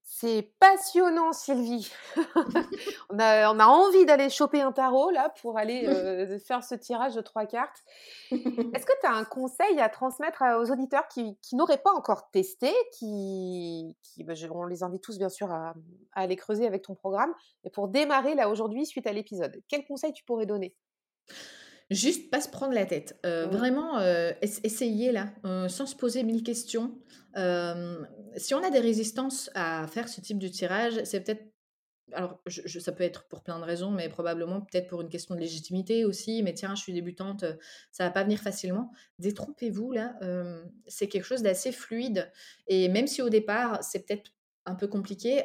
[0.09, 1.91] C'est passionnant, Sylvie.
[3.09, 6.75] on, a, on, a, envie d'aller choper un tarot là pour aller euh, faire ce
[6.75, 7.83] tirage de trois cartes.
[8.31, 12.73] Est-ce que tu as un conseil à transmettre aux auditeurs qui, n'auraient pas encore testé,
[12.93, 15.73] qui, qui bah, on les invite tous bien sûr à,
[16.13, 17.33] à, aller creuser avec ton programme,
[17.65, 20.73] et pour démarrer là aujourd'hui suite à l'épisode, quel conseil tu pourrais donner?
[21.89, 23.17] Juste pas se prendre la tête.
[23.25, 26.99] Euh, vraiment, euh, essayer là, euh, sans se poser mille questions.
[28.35, 31.45] si on a des résistances à faire ce type de tirage, c'est peut-être.
[32.13, 35.35] Alors, je, ça peut être pour plein de raisons, mais probablement peut-être pour une question
[35.35, 36.41] de légitimité aussi.
[36.41, 37.43] Mais tiens, je suis débutante,
[37.91, 38.91] ça va pas venir facilement.
[39.19, 40.17] Détrompez-vous là,
[40.87, 42.31] c'est quelque chose d'assez fluide.
[42.67, 44.31] Et même si au départ, c'est peut-être
[44.65, 45.43] un peu compliqué,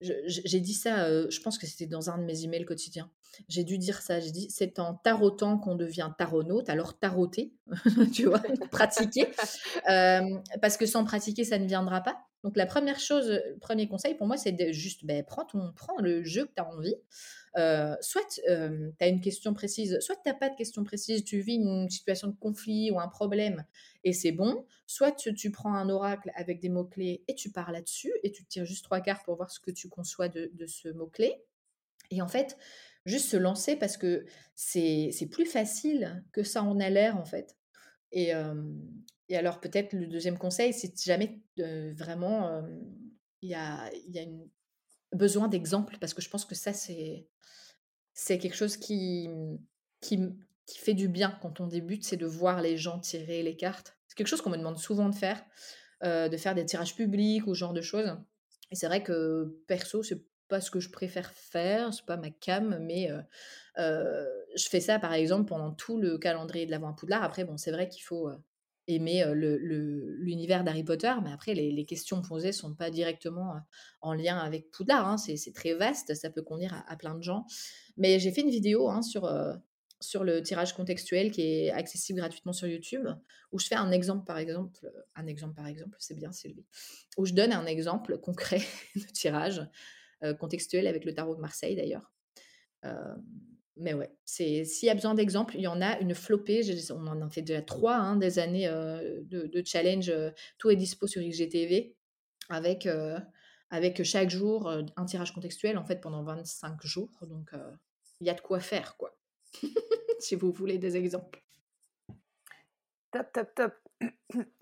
[0.00, 3.10] j'ai dit ça, je pense que c'était dans un de mes emails quotidiens.
[3.48, 4.20] J'ai dû dire ça.
[4.20, 6.68] J'ai dit c'est en tarotant qu'on devient taronaute.
[6.68, 7.52] Alors taroter,
[8.12, 9.28] tu vois, pratiquer,
[9.84, 12.18] parce que sans pratiquer ça ne viendra pas.
[12.42, 15.72] Donc la première chose, le premier conseil pour moi, c'est de juste ben, prends, ton,
[15.76, 16.96] prends le jeu que tu as envie.
[18.00, 21.56] soit tu as une question précise, soit tu n'as pas de question précise, tu vis
[21.56, 23.64] une situation de conflit ou un problème
[24.04, 24.66] et c'est bon.
[24.86, 28.44] Soit tu, tu, prends un oracle avec des mots-clés et tu pars là-dessus et tu
[28.44, 31.42] tires juste trois cartes pour voir ce que tu conçois de, de ce mot-clé.
[32.10, 32.56] Et en fait,
[33.06, 34.24] juste se lancer parce que
[34.54, 37.56] c'est plus facile que ça en a l'air en fait.
[38.12, 38.32] Et,
[39.28, 42.62] et alors, peut-être le deuxième conseil, c'est jamais vraiment.
[43.42, 44.26] Il y a, y a
[45.16, 47.28] besoin d'exemples, parce que je pense que ça, c'est.
[48.26, 49.58] quelque chose qui, mmh,
[50.00, 50.18] qui,
[50.66, 53.96] qui fait du bien quand on débute, c'est de voir les gens tirer les cartes.
[54.08, 55.42] C'est quelque chose qu'on me demande souvent de faire,
[56.02, 58.16] de faire des tirages publics ou ce genre de choses
[58.70, 62.30] et c'est vrai que perso, c'est pas ce que je préfère faire, c'est pas ma
[62.30, 63.08] came, mais
[63.76, 67.22] je fais ça, par exemple, pendant tout le calendrier de l'Avent à Poudlard.
[67.22, 68.30] Après bon, c'est vrai qu'il faut,
[68.94, 73.54] aimer, l'univers d'Harry Potter, mais après les questions posées sont pas directement,
[74.00, 75.16] en lien avec Poudlard, hein.
[75.16, 77.46] C'est très vaste, ça peut convenir à plein de gens.
[77.96, 79.30] Mais j'ai fait une vidéo, hein, sur,
[80.00, 83.06] sur le tirage contextuel qui est accessible gratuitement sur YouTube,
[83.52, 86.66] où je fais un exemple, par exemple, un exemple, par exemple, c'est bien Sylvie,
[87.16, 88.62] où je donne un exemple concret
[88.96, 89.62] de tirage,
[90.38, 92.12] contextuel avec le tarot de Marseille d'ailleurs.
[93.76, 96.60] Mais ouais, c'est s'il y a besoin d'exemples, il y en a une flopée.
[96.90, 100.12] On en a fait déjà 3, hein, des années, de challenge,
[100.58, 101.94] tout est dispo sur IGTV
[102.50, 102.86] avec,
[103.70, 107.52] avec chaque jour, un tirage contextuel, en fait, pendant 25 jours donc
[108.20, 109.16] il y a de quoi faire, quoi.
[110.20, 111.42] Si vous voulez des exemples.
[113.10, 113.72] Top, top, top.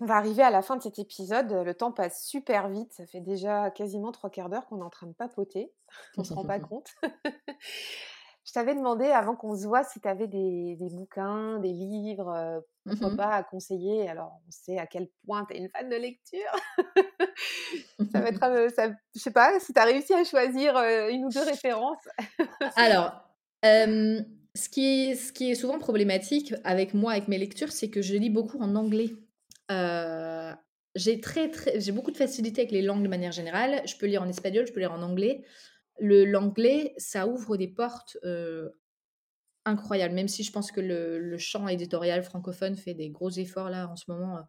[0.01, 3.07] On va arriver à la fin de cet épisode, le temps passe super vite, ça
[3.07, 5.73] fait déjà quasiment 3/4 d'heure qu'on est en train de papoter,
[6.17, 6.91] on se rend pas compte.
[8.45, 12.31] Je t'avais demandé avant qu'on se voit si tu avais des des bouquins, des livres,
[12.35, 13.29] heu, Mmh pourquoi mh.
[13.29, 14.09] pas à conseiller.
[14.09, 16.51] Alors on sait à quel point tu es une fan de lecture.
[18.11, 21.25] Ça va être, ça je sais pas si tu as réussi à choisir, heu, 1
[21.25, 21.99] ou 2 références?
[22.75, 24.25] Alors, hem,
[24.55, 28.03] ce qui est ce qui est souvent problématique avec moi, avec mes lectures, c'est que
[28.03, 29.11] je lis beaucoup en anglais.
[30.95, 33.83] J'ai très, très beaucoup de facilité avec les langues de manière générale.
[33.87, 35.43] Je peux lire en espagnol, je peux lire en anglais.
[36.01, 38.19] L'anglais, ça ouvre des portes,
[39.67, 43.89] incroyables, même si je pense que le champ éditorial francophone fait des gros efforts là
[43.91, 44.41] en ce moment,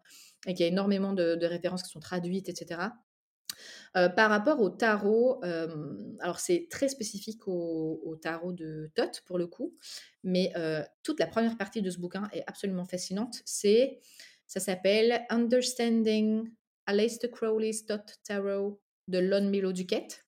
[0.48, 2.94] et qu'il y a énormément de références qui sont traduites et cetera.
[3.98, 5.42] Heu, par rapport au tarot,
[6.22, 9.76] alors c'est très spécifique au tarot de Thoth pour le coup,
[10.24, 10.54] mais
[11.04, 13.42] toute la 1re partie de ce bouquin est absolument fascinante.
[13.46, 14.00] C'est
[14.50, 16.50] ça s'appelle Understanding
[16.88, 20.26] Aleister Crowley's Thoth Tarot de Lon Milo DuQuette.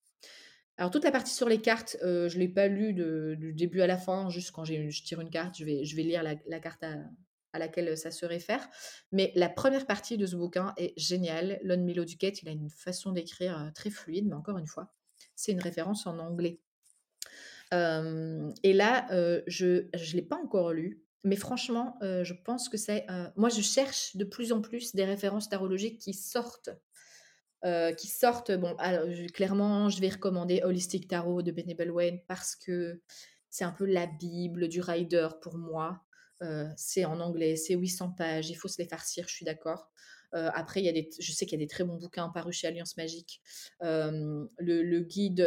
[0.78, 3.88] Alors toute la partie sur les cartes, heu, je l'ai pas lu du début à
[3.88, 6.84] la fin, juste quand je tire une carte, je vais je vais lire la carte
[7.54, 8.70] à laquelle ça se réfère.
[9.12, 11.60] Mais la 1re partie de ce bouquin est géniale.
[11.64, 14.94] Lon Milo DuQuette, il a une façon d'écrire, heu, très fluide, mais encore une fois,
[15.36, 16.60] c'est une référence en anglais.
[17.72, 19.08] Hem et là,
[19.48, 23.50] je je l'ai pas encore lu, mais franchement, heu, je pense que c'est, heu moi
[23.50, 26.70] je cherche de plus en plus des références tarologiques qui sortent,
[27.66, 32.20] heu, qui sortent bon alors je clairement, je vais recommander Holistic Tarot de Benny Bellowen
[32.28, 33.02] parce que
[33.50, 36.04] c'est un peu la bible du rider pour moi.
[36.78, 39.92] C'est en anglais, c'est 800 pages, il faut se les farcir, je suis d'accord.
[40.34, 42.58] Après il y a des je sais qu'il y a des très bons bouquins parus
[42.58, 43.42] chez Alliance Magique.
[43.82, 45.42] Le le guide,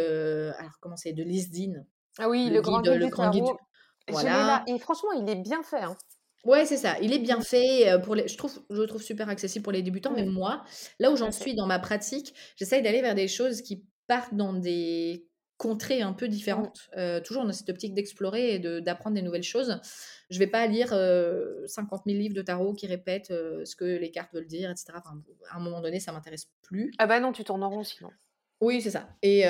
[0.58, 1.12] alors comment c'est?
[1.14, 1.84] De Lisdin,
[2.18, 3.60] Ah oui, le le grand guide, guide le du grand guide du tarot, là
[4.08, 4.64] voilà.
[4.66, 5.98] et franchement il est bien fait, hein.
[6.44, 7.44] Ouais, c'est ça, il est bien Mmh.
[7.48, 10.22] fait, heu, pour les je trouve je le trouve super accessible pour les débutants, mais
[10.22, 10.30] Mmh.
[10.30, 10.62] moi,
[10.98, 14.52] là où j'en suis dans ma pratique, j'essaye d'aller vers des choses qui partent dans
[14.52, 15.26] des
[15.56, 16.68] contrées un peu Mmh.
[16.68, 19.80] différentes, heu, toujours dans cette optique d'explorer et de d'apprendre des nouvelles choses.
[20.28, 23.84] Je vais pas lire, heu, 50 000 livres de tarot qui répètent, heu, ce que
[23.86, 24.98] les cartes veulent dire et cetera.
[24.98, 26.98] Enfin bon, à un moment donné, ça m'intéresse plus.
[26.98, 28.12] Ah bah non, tu tournes en rond sinon.
[28.60, 29.44] Oui, c'est ça et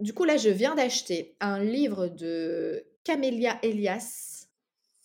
[0.00, 4.46] du coup là, je viens d'acheter un livre de Camélia Elias,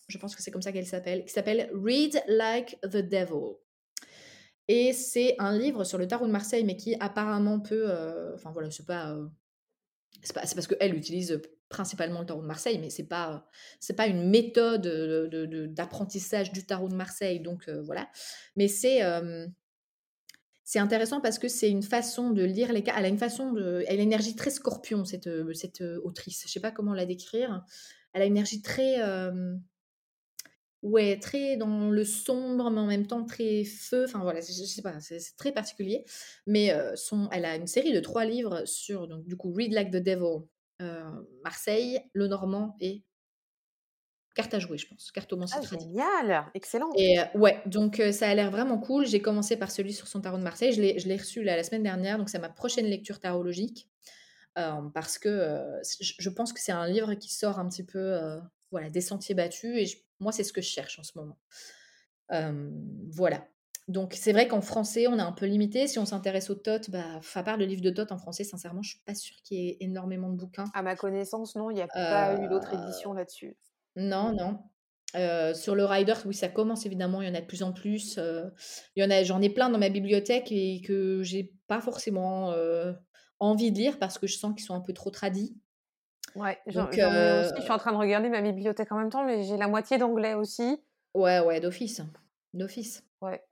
[0.10, 3.58] je pense que c'est comme ça qu'elle s'appelle, qui s'appelle Read Like the Devil
[4.68, 8.52] et c'est un livre sur le tarot de Marseille, mais qui apparemment peut, heu, enfin
[8.52, 9.30] voilà, c'est pas, heu,
[10.24, 13.48] c'est pas c'est parce qu'elle utilise, principalement le tarot de Marseille, mais c'est pas,
[13.80, 14.88] c'est pas une méthode,
[15.74, 18.10] d'apprentissage du tarot de Marseille donc heu, voilà.
[18.56, 19.02] Mais c'est,
[20.66, 23.54] c'est intéressant parce que c'est une façon de lire les cartes elle a une façon
[23.54, 26.44] de elle a une énergie très scorpion cette, heu, cette, heu, autrice.
[26.48, 27.64] Je sais pas comment la décrire.
[28.14, 29.62] Elle a une énergie très, hem
[30.84, 34.82] ouais, très dans le sombre, mais en même temps très feu, enfin voilà, je sais
[34.82, 36.06] pas, c'est très particulier.
[36.48, 39.92] Mais son elle a une série de 3 livres sur donc du coup Read Like
[39.92, 40.44] the Devil,
[41.44, 43.05] Marseille, Lenormand et
[44.36, 46.52] cartes à jouer, je pense, cartomancie Ah génial!
[46.54, 46.94] Excellent.
[46.98, 49.06] et heu, ouais, donc heu, ça a l'air vraiment cool.
[49.08, 50.74] J'ai commencé par celui sur son tarot de Marseille.
[50.74, 53.90] Je l'ai reçu là, la semaine dernière, donc c'est ma prochaine lecture tarologique.
[54.56, 58.20] Hem, parce que, je pense que c'est un livre qui sort un petit peu,
[58.72, 61.38] voilà, des sentiers battus et moi, c'est ce que je cherche en ce moment.
[63.12, 63.48] Voilà.
[63.88, 65.88] Donc c'est vrai qu'en français, on est un peu limité.
[65.88, 68.82] Si on s'intéresse au Thoth, bah, à part le livre de Thoth en français, sincèrement,
[68.82, 70.66] je suis pas sûre qu'il y ait énormément de bouquins.
[70.74, 73.56] À ma connaissance, non, il y a pas eu d'autres éditions là-dessus.
[73.96, 74.60] Non, non.
[75.16, 77.72] Heu, sur le rider, oui, ça commence évidemment, il y en a de plus en
[77.74, 78.52] plus, heu,
[78.96, 82.52] il y en a j'en ai plein dans ma bibliothèque et que j'ai pas forcément,
[82.54, 82.96] heu,
[83.40, 85.56] envie de lire parce que je sens qu'ils sont un peu trop tradis.
[86.36, 87.54] Ouais, j'en Donc j'en ai aussi.
[87.58, 89.98] Je suis en train de regarder ma bibliothèque en même temps, mais j'ai la moitié
[89.98, 90.82] d'anglais aussi.
[91.16, 92.02] ouais, ouais, d'office,
[92.54, 93.04] d'office.
[93.22, 93.46] Ouais.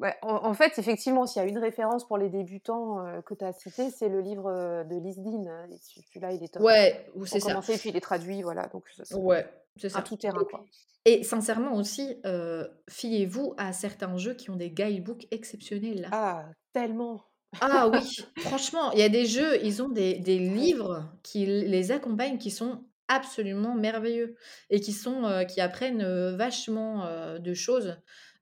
[0.00, 3.34] Ouais, en en fait, effectivement, s'il y a une référence pour les débutants, heu, que
[3.34, 6.66] tu as cité, c'est le livre, heu, de Liz Dean, ce celui-là, il est top.
[6.66, 7.56] Ouais, c'est ça.
[7.56, 9.46] commencer et puis il est traduit, voilà, donc c'est Ouais,
[9.90, 10.04] c'est ça.
[10.04, 10.68] tout terrain, quoi.
[11.04, 16.10] Et sincèrement aussi, heu, fiez-vous à certains jeux qui ont des guidebooks exceptionnels.
[16.10, 17.24] Ah, tellement!
[17.60, 21.90] Ah oui, franchement, il y a des jeux, ils ont des des livres qui les
[21.90, 24.36] accompagnent, qui sont absolument merveilleux
[24.70, 26.04] et qui sont, qui apprennent,
[26.36, 27.96] vachement, de choses,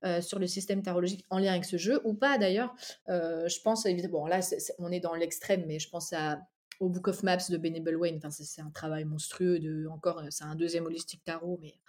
[0.05, 2.75] heu, sur le système tarologique en lien avec ce jeu ou pas d'ailleurs.
[3.09, 4.39] Heu, je pense évidemment bon là,
[4.79, 6.41] on est dans l'extrême, mais je pense à
[6.79, 8.19] au Book of Maps de Benny Wayne.
[8.29, 11.79] C'est un travail monstrueux de encore, c'est un deuxième holistic tarot, mais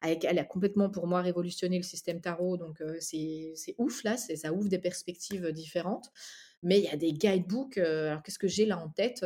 [0.00, 4.16] avec elle a complètement pour moi révolutionné le système tarot, donc heu, c'est ouf là,
[4.16, 6.10] ça ouvre des perspectives, différentes.
[6.62, 9.24] Mais il y a des guidebooks, alors qu'est-ce que j'ai là en tête?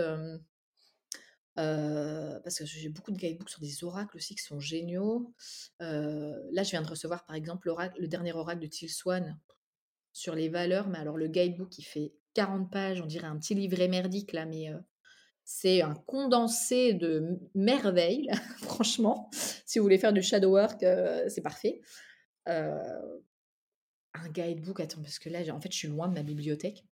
[1.55, 5.35] Parce que j'ai beaucoup de guidebooks sur des oracles aussi qui sont géniaux.
[5.81, 9.39] Là, je viens de recevoir par exemple le dernier oracle de Teal Swan
[10.13, 13.55] sur les valeurs, mais alors le guidebook il fait 40 pages, on dirait un petit
[13.55, 14.71] livret merdique là, mais
[15.45, 18.29] c'est un condensé de merveilles
[18.63, 19.31] franchement.
[19.67, 20.85] Si vous voulez faire du shadow work,
[21.29, 21.81] c'est parfait.
[24.15, 26.85] Un guidebook, attends parce que là, en fait, je suis loin de ma bibliothèque,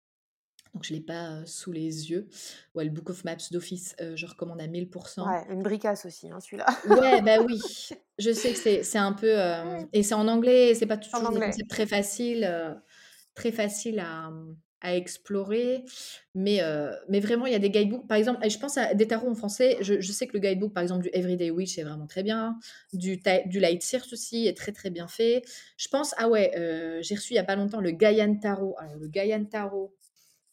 [0.74, 2.28] donc je l'ai pas, sous les yeux.
[2.76, 6.30] Ouais, le Book of Maps d'office, heu, je recommande à 1000 Ouais, une bricasse aussi,
[6.30, 6.68] hein, celui-là.
[6.88, 7.60] Ouais, bah oui,
[8.20, 9.36] je sais que c'est un peu,
[9.94, 12.82] et c'est en anglais, c'est pas toujours des concepts très faciles,
[13.36, 14.32] très faciles à,
[14.82, 15.84] à explorer,
[16.36, 16.62] mais
[17.10, 19.36] mais vraiment il y a des guidebooks, par exemple je pense à des tarots en
[19.36, 22.24] français, je je sais que le guidebook, par exemple, du Everyday Witch est vraiment très
[22.24, 22.58] bien,
[22.94, 25.42] du du Light Search aussi est très, très bien fait.
[25.78, 26.52] Je pense ah ouais,
[27.02, 28.76] j'ai reçu il y a pas longtemps le Gaian Tarot.
[28.80, 29.94] Alors le Gaian Tarot,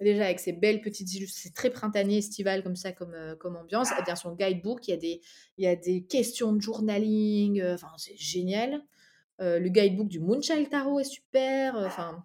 [0.00, 3.56] déjà avec ses belles petites illus c'est très printanier, estival comme ça, comme, heu, comme
[3.56, 5.20] ambiance et bien son guidebook, il y a des
[5.58, 8.82] il y a des questions de journaling, enfin c'est génial.
[9.42, 12.24] Heu, le guidebook du Moonchild Tarot est super, heu, enfin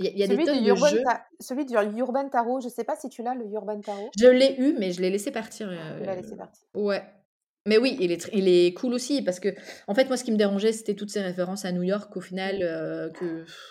[0.00, 1.04] il y a il y a des Celui tonnes de Urban jeux.
[1.04, 4.16] Ta celui du Urban Tarot, je sais pas si tu l'as, le Urban Tarot?
[4.16, 6.66] Je l'ai eu, mais je l'ai laissé partir, Tu l'as laissé partir.
[6.74, 7.02] ouais.
[7.66, 9.48] Mais oui, il est tr il est cool aussi parce que
[9.88, 12.20] en fait, moi, ce qui me dérangeait, c'était toutes ces références à New York au
[12.20, 12.62] final,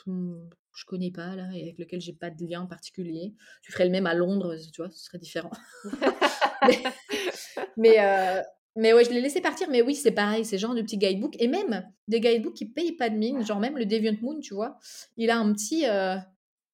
[0.06, 0.50] Mmh.
[0.52, 3.34] heu, que, je connais pas là et avec lequel j'ai pas de lien particulier.
[3.62, 4.90] Tu ferais le même à Londres, tu vois?
[4.90, 5.52] Ce serait différent.
[7.78, 8.42] Mais heu,
[8.76, 11.40] mais ouais, je l'ai laissé partir, mais oui, c'est pareil, c'est genre de petits guidebooks
[11.40, 14.56] et même des guidebooks qui payent pas de mine, genre même le Deviant Moon, tu
[14.56, 14.78] vois?
[15.18, 16.18] Il a un petit, heu,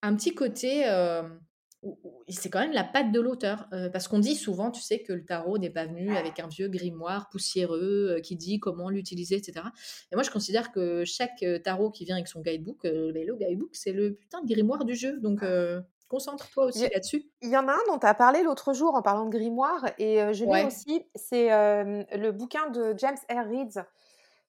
[0.02, 0.84] un petit côté,
[2.28, 5.14] c'est quand même la patte de l'auteur, heu, parce qu'on dit souvent, tu sais, que
[5.14, 9.36] le tarot n'est pas venu avec un vieux grimoire poussiéreux, heu, qui dit comment l'utiliser
[9.38, 9.72] et cetera
[10.12, 13.24] et moi, je considère que chaque, heu, tarot qui vient avec son guidebook, heu, beh,
[13.26, 17.30] le guidebook, c'est le putain de grimoire du jeu donc heu, concentre-toi aussi là-dessus.
[17.42, 19.86] il y en a un dont tu as parlé l'autre jour en parlant de grimoire
[19.98, 20.66] et je l'ai Ouais.
[20.66, 23.48] aussi, c'est, le bouquin de James R.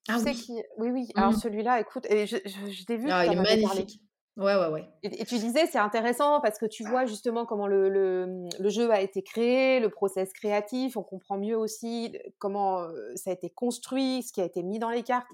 [0.04, 0.34] Tu Ah oui!
[0.34, 1.36] qui oui, oui, alors Mmh.
[1.36, 4.00] celui-là, écoute et je je je t'ai vu Ah, il est parlé magnifique.
[4.36, 4.88] Ouais, ouais, ouais.
[5.02, 8.68] et et tu disais c'est intéressant parce que tu vois justement comment le le, le
[8.68, 13.50] jeu a été créé, le process créatif, on comprend mieux aussi, comment, ça a été
[13.50, 15.26] construit, ce qui a été mis dans les cartes.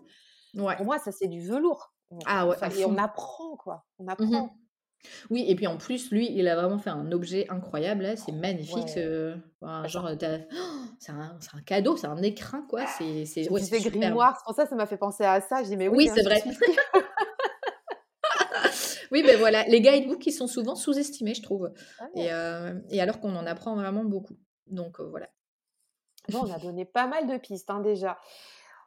[0.55, 0.77] Ouais.
[0.77, 1.95] Pour moi, ça, c'est du velours.
[2.27, 4.57] Ah ouais, enfin et on apprend quoi, on Mmh apprend.
[5.31, 8.33] Oui et puis en plus, lui, il a vraiment fait un objet incroyable là, c'est
[8.33, 10.27] magnifique Ouais, ce enfin genre, tu
[10.99, 14.67] c'est un c'est un cadeau, c'est un écrin quoi, c'est ouais, grimoire, c'est pour ça,
[14.67, 15.63] ça m'a fait penser à ça.
[15.63, 16.43] Je dis: «Mais oui, Oui, bien c'est vrai.
[19.07, 19.13] Celui-ci».
[19.13, 21.73] Oui, beh, voilà, les guidebooks, ils sont souvent sous-estimés, je trouve
[22.15, 22.33] et Ouais.
[22.33, 24.37] heu et alors qu'on en apprend vraiment beaucoup.
[24.67, 25.29] Donc heu, voilà.
[26.29, 28.19] Bon, on a donné pas mal de pistes, hein, déjà.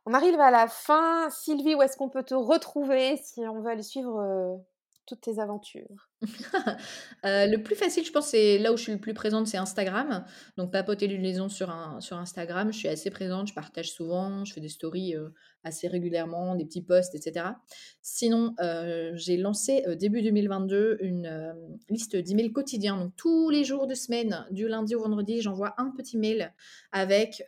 [0.06, 1.30] On arrive à la fin.
[1.30, 4.58] Sylvie, où est-ce qu'on peut te retrouver si on veut aller suivre, heu,
[5.06, 6.09] toutes tes aventures?
[6.22, 6.28] Heu,
[7.52, 10.26] le plus facile, je pense, c'est là où je suis le plus présente, c'est Instagram.
[10.58, 14.54] Donc papoter lunaison sur in sur Instagram, je suis assez présente, je partage souvent, je
[14.54, 17.62] fais des stories, heu, assez régulièrement, des petits posts et cetera.
[18.02, 21.54] Sinon, heu, j'ai lancé, début 2022 une,
[21.90, 22.98] liste d'emails quotidiens.
[22.98, 26.54] Donc tous les jours de semaine, du lundi au vendredi, j'envoie un petit mail
[26.92, 27.44] avec,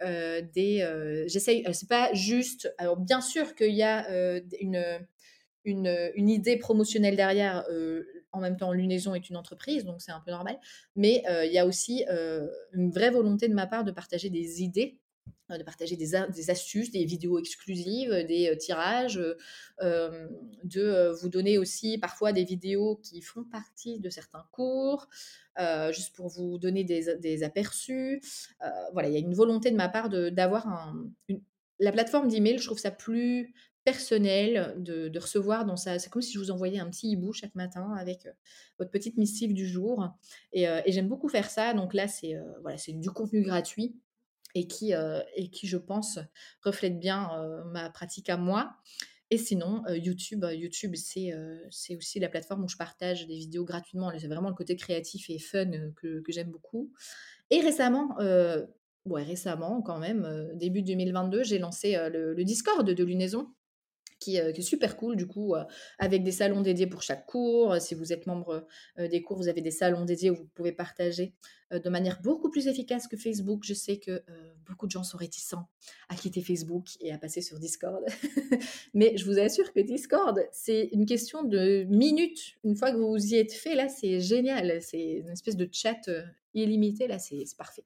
[0.53, 4.07] des, j'essaye, c'est pas juste alors bien sûr qu'il y a,
[4.59, 4.83] une,
[5.65, 7.65] une, une idée promotionnelle derrière.
[7.69, 10.59] euh, en même temps, Lunaison est une entreprise, donc c'est un peu normal.
[10.95, 14.29] Mais euh, il y a aussi euh, une vraie volonté de ma part de partager
[14.29, 14.97] des idées
[15.51, 16.15] euh, de partager des,
[16.49, 19.21] astuces, des vidéos exclusives, des tirages,
[19.81, 25.09] de vous donner aussi parfois des vidéos qui font partie de certains cours,
[25.91, 28.21] juste pour vous donner des, des aperçus.
[28.93, 31.11] Voilà, il y a une volonté de ma part d'avoir un,
[31.81, 33.53] la plateforme d'email, je trouve ça plus
[33.83, 35.99] personnel de, recevoir dans ça.
[35.99, 38.31] C'est comme si je vous envoyais un petit hibou chaque matin avec euh,
[38.79, 40.09] votre petite missive du jour.
[40.53, 41.73] Et, euh, et j'aime beaucoup faire ça.
[41.73, 43.95] Donc là, c'est euh, voilà, c'est du contenu gratuit
[44.53, 44.91] et qui,
[45.37, 46.19] et qui je pense,
[46.61, 47.29] reflète bien
[47.71, 48.73] ma pratique à moi.
[49.29, 54.11] Et sinon, YouTube, YouTube c'est aussi la plateforme où je partage des vidéos gratuitement.
[54.19, 56.91] C'est vraiment le côté créatif et fun que, j'aime beaucoup.
[57.49, 58.17] Et récemment,
[59.05, 63.47] ouais, récemment quand même, début 2022, j'ai lancé le Discord de Lunaison
[64.21, 65.55] qui, est super cool du coup,
[65.99, 67.75] avec des salons dédiés pour chaque cours.
[67.81, 68.65] Si vous êtes membre
[68.97, 71.33] des cours, vous avez des salons dédiés où vous pouvez partager
[71.71, 73.63] de manière beaucoup plus efficace que Facebook.
[73.65, 74.23] Je sais que
[74.65, 75.67] beaucoup de gens sont réticents
[76.07, 78.03] à quitter Facebook et à passer sur Discord.
[78.93, 82.55] Mais je vous assure que Discord, c'est une question de minutes.
[82.63, 84.81] Une fois que vous y êtes fait, là, c'est génial.
[84.81, 86.09] C'est une espèce de chat
[86.53, 87.85] illimité, là, c'est parfait.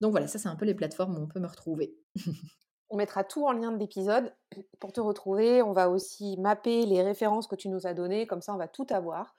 [0.00, 1.94] Donc voilà, ça c'est un peu les plateformes où on peut me retrouver.
[2.92, 4.34] On mettra tout en lien de l'épisode
[4.78, 5.62] pour te retrouver.
[5.62, 8.68] On va aussi mapper les références que tu nous as données, comme ça on va
[8.68, 9.34] tout avoir.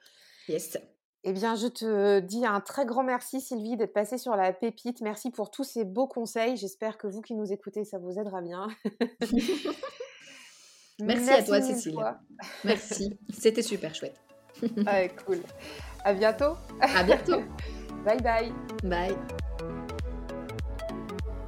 [0.48, 0.76] Yes.
[1.26, 5.00] Eh bien, je te dis un très grand merci, Sylvie, d'être passée sur la pépite.
[5.00, 6.56] Merci pour tous ces beaux conseils.
[6.56, 8.66] J'espère que vous qui nous écoutez, ça vous aidera bien.
[11.00, 11.96] merci, à toi, Cécile.
[12.64, 13.18] Merci.
[13.32, 14.20] C'était super chouette.
[14.84, 15.40] ah, cool.
[16.04, 16.56] À bientôt.
[16.80, 17.40] À bientôt.
[18.04, 18.52] bye bye.
[18.82, 19.16] Bye.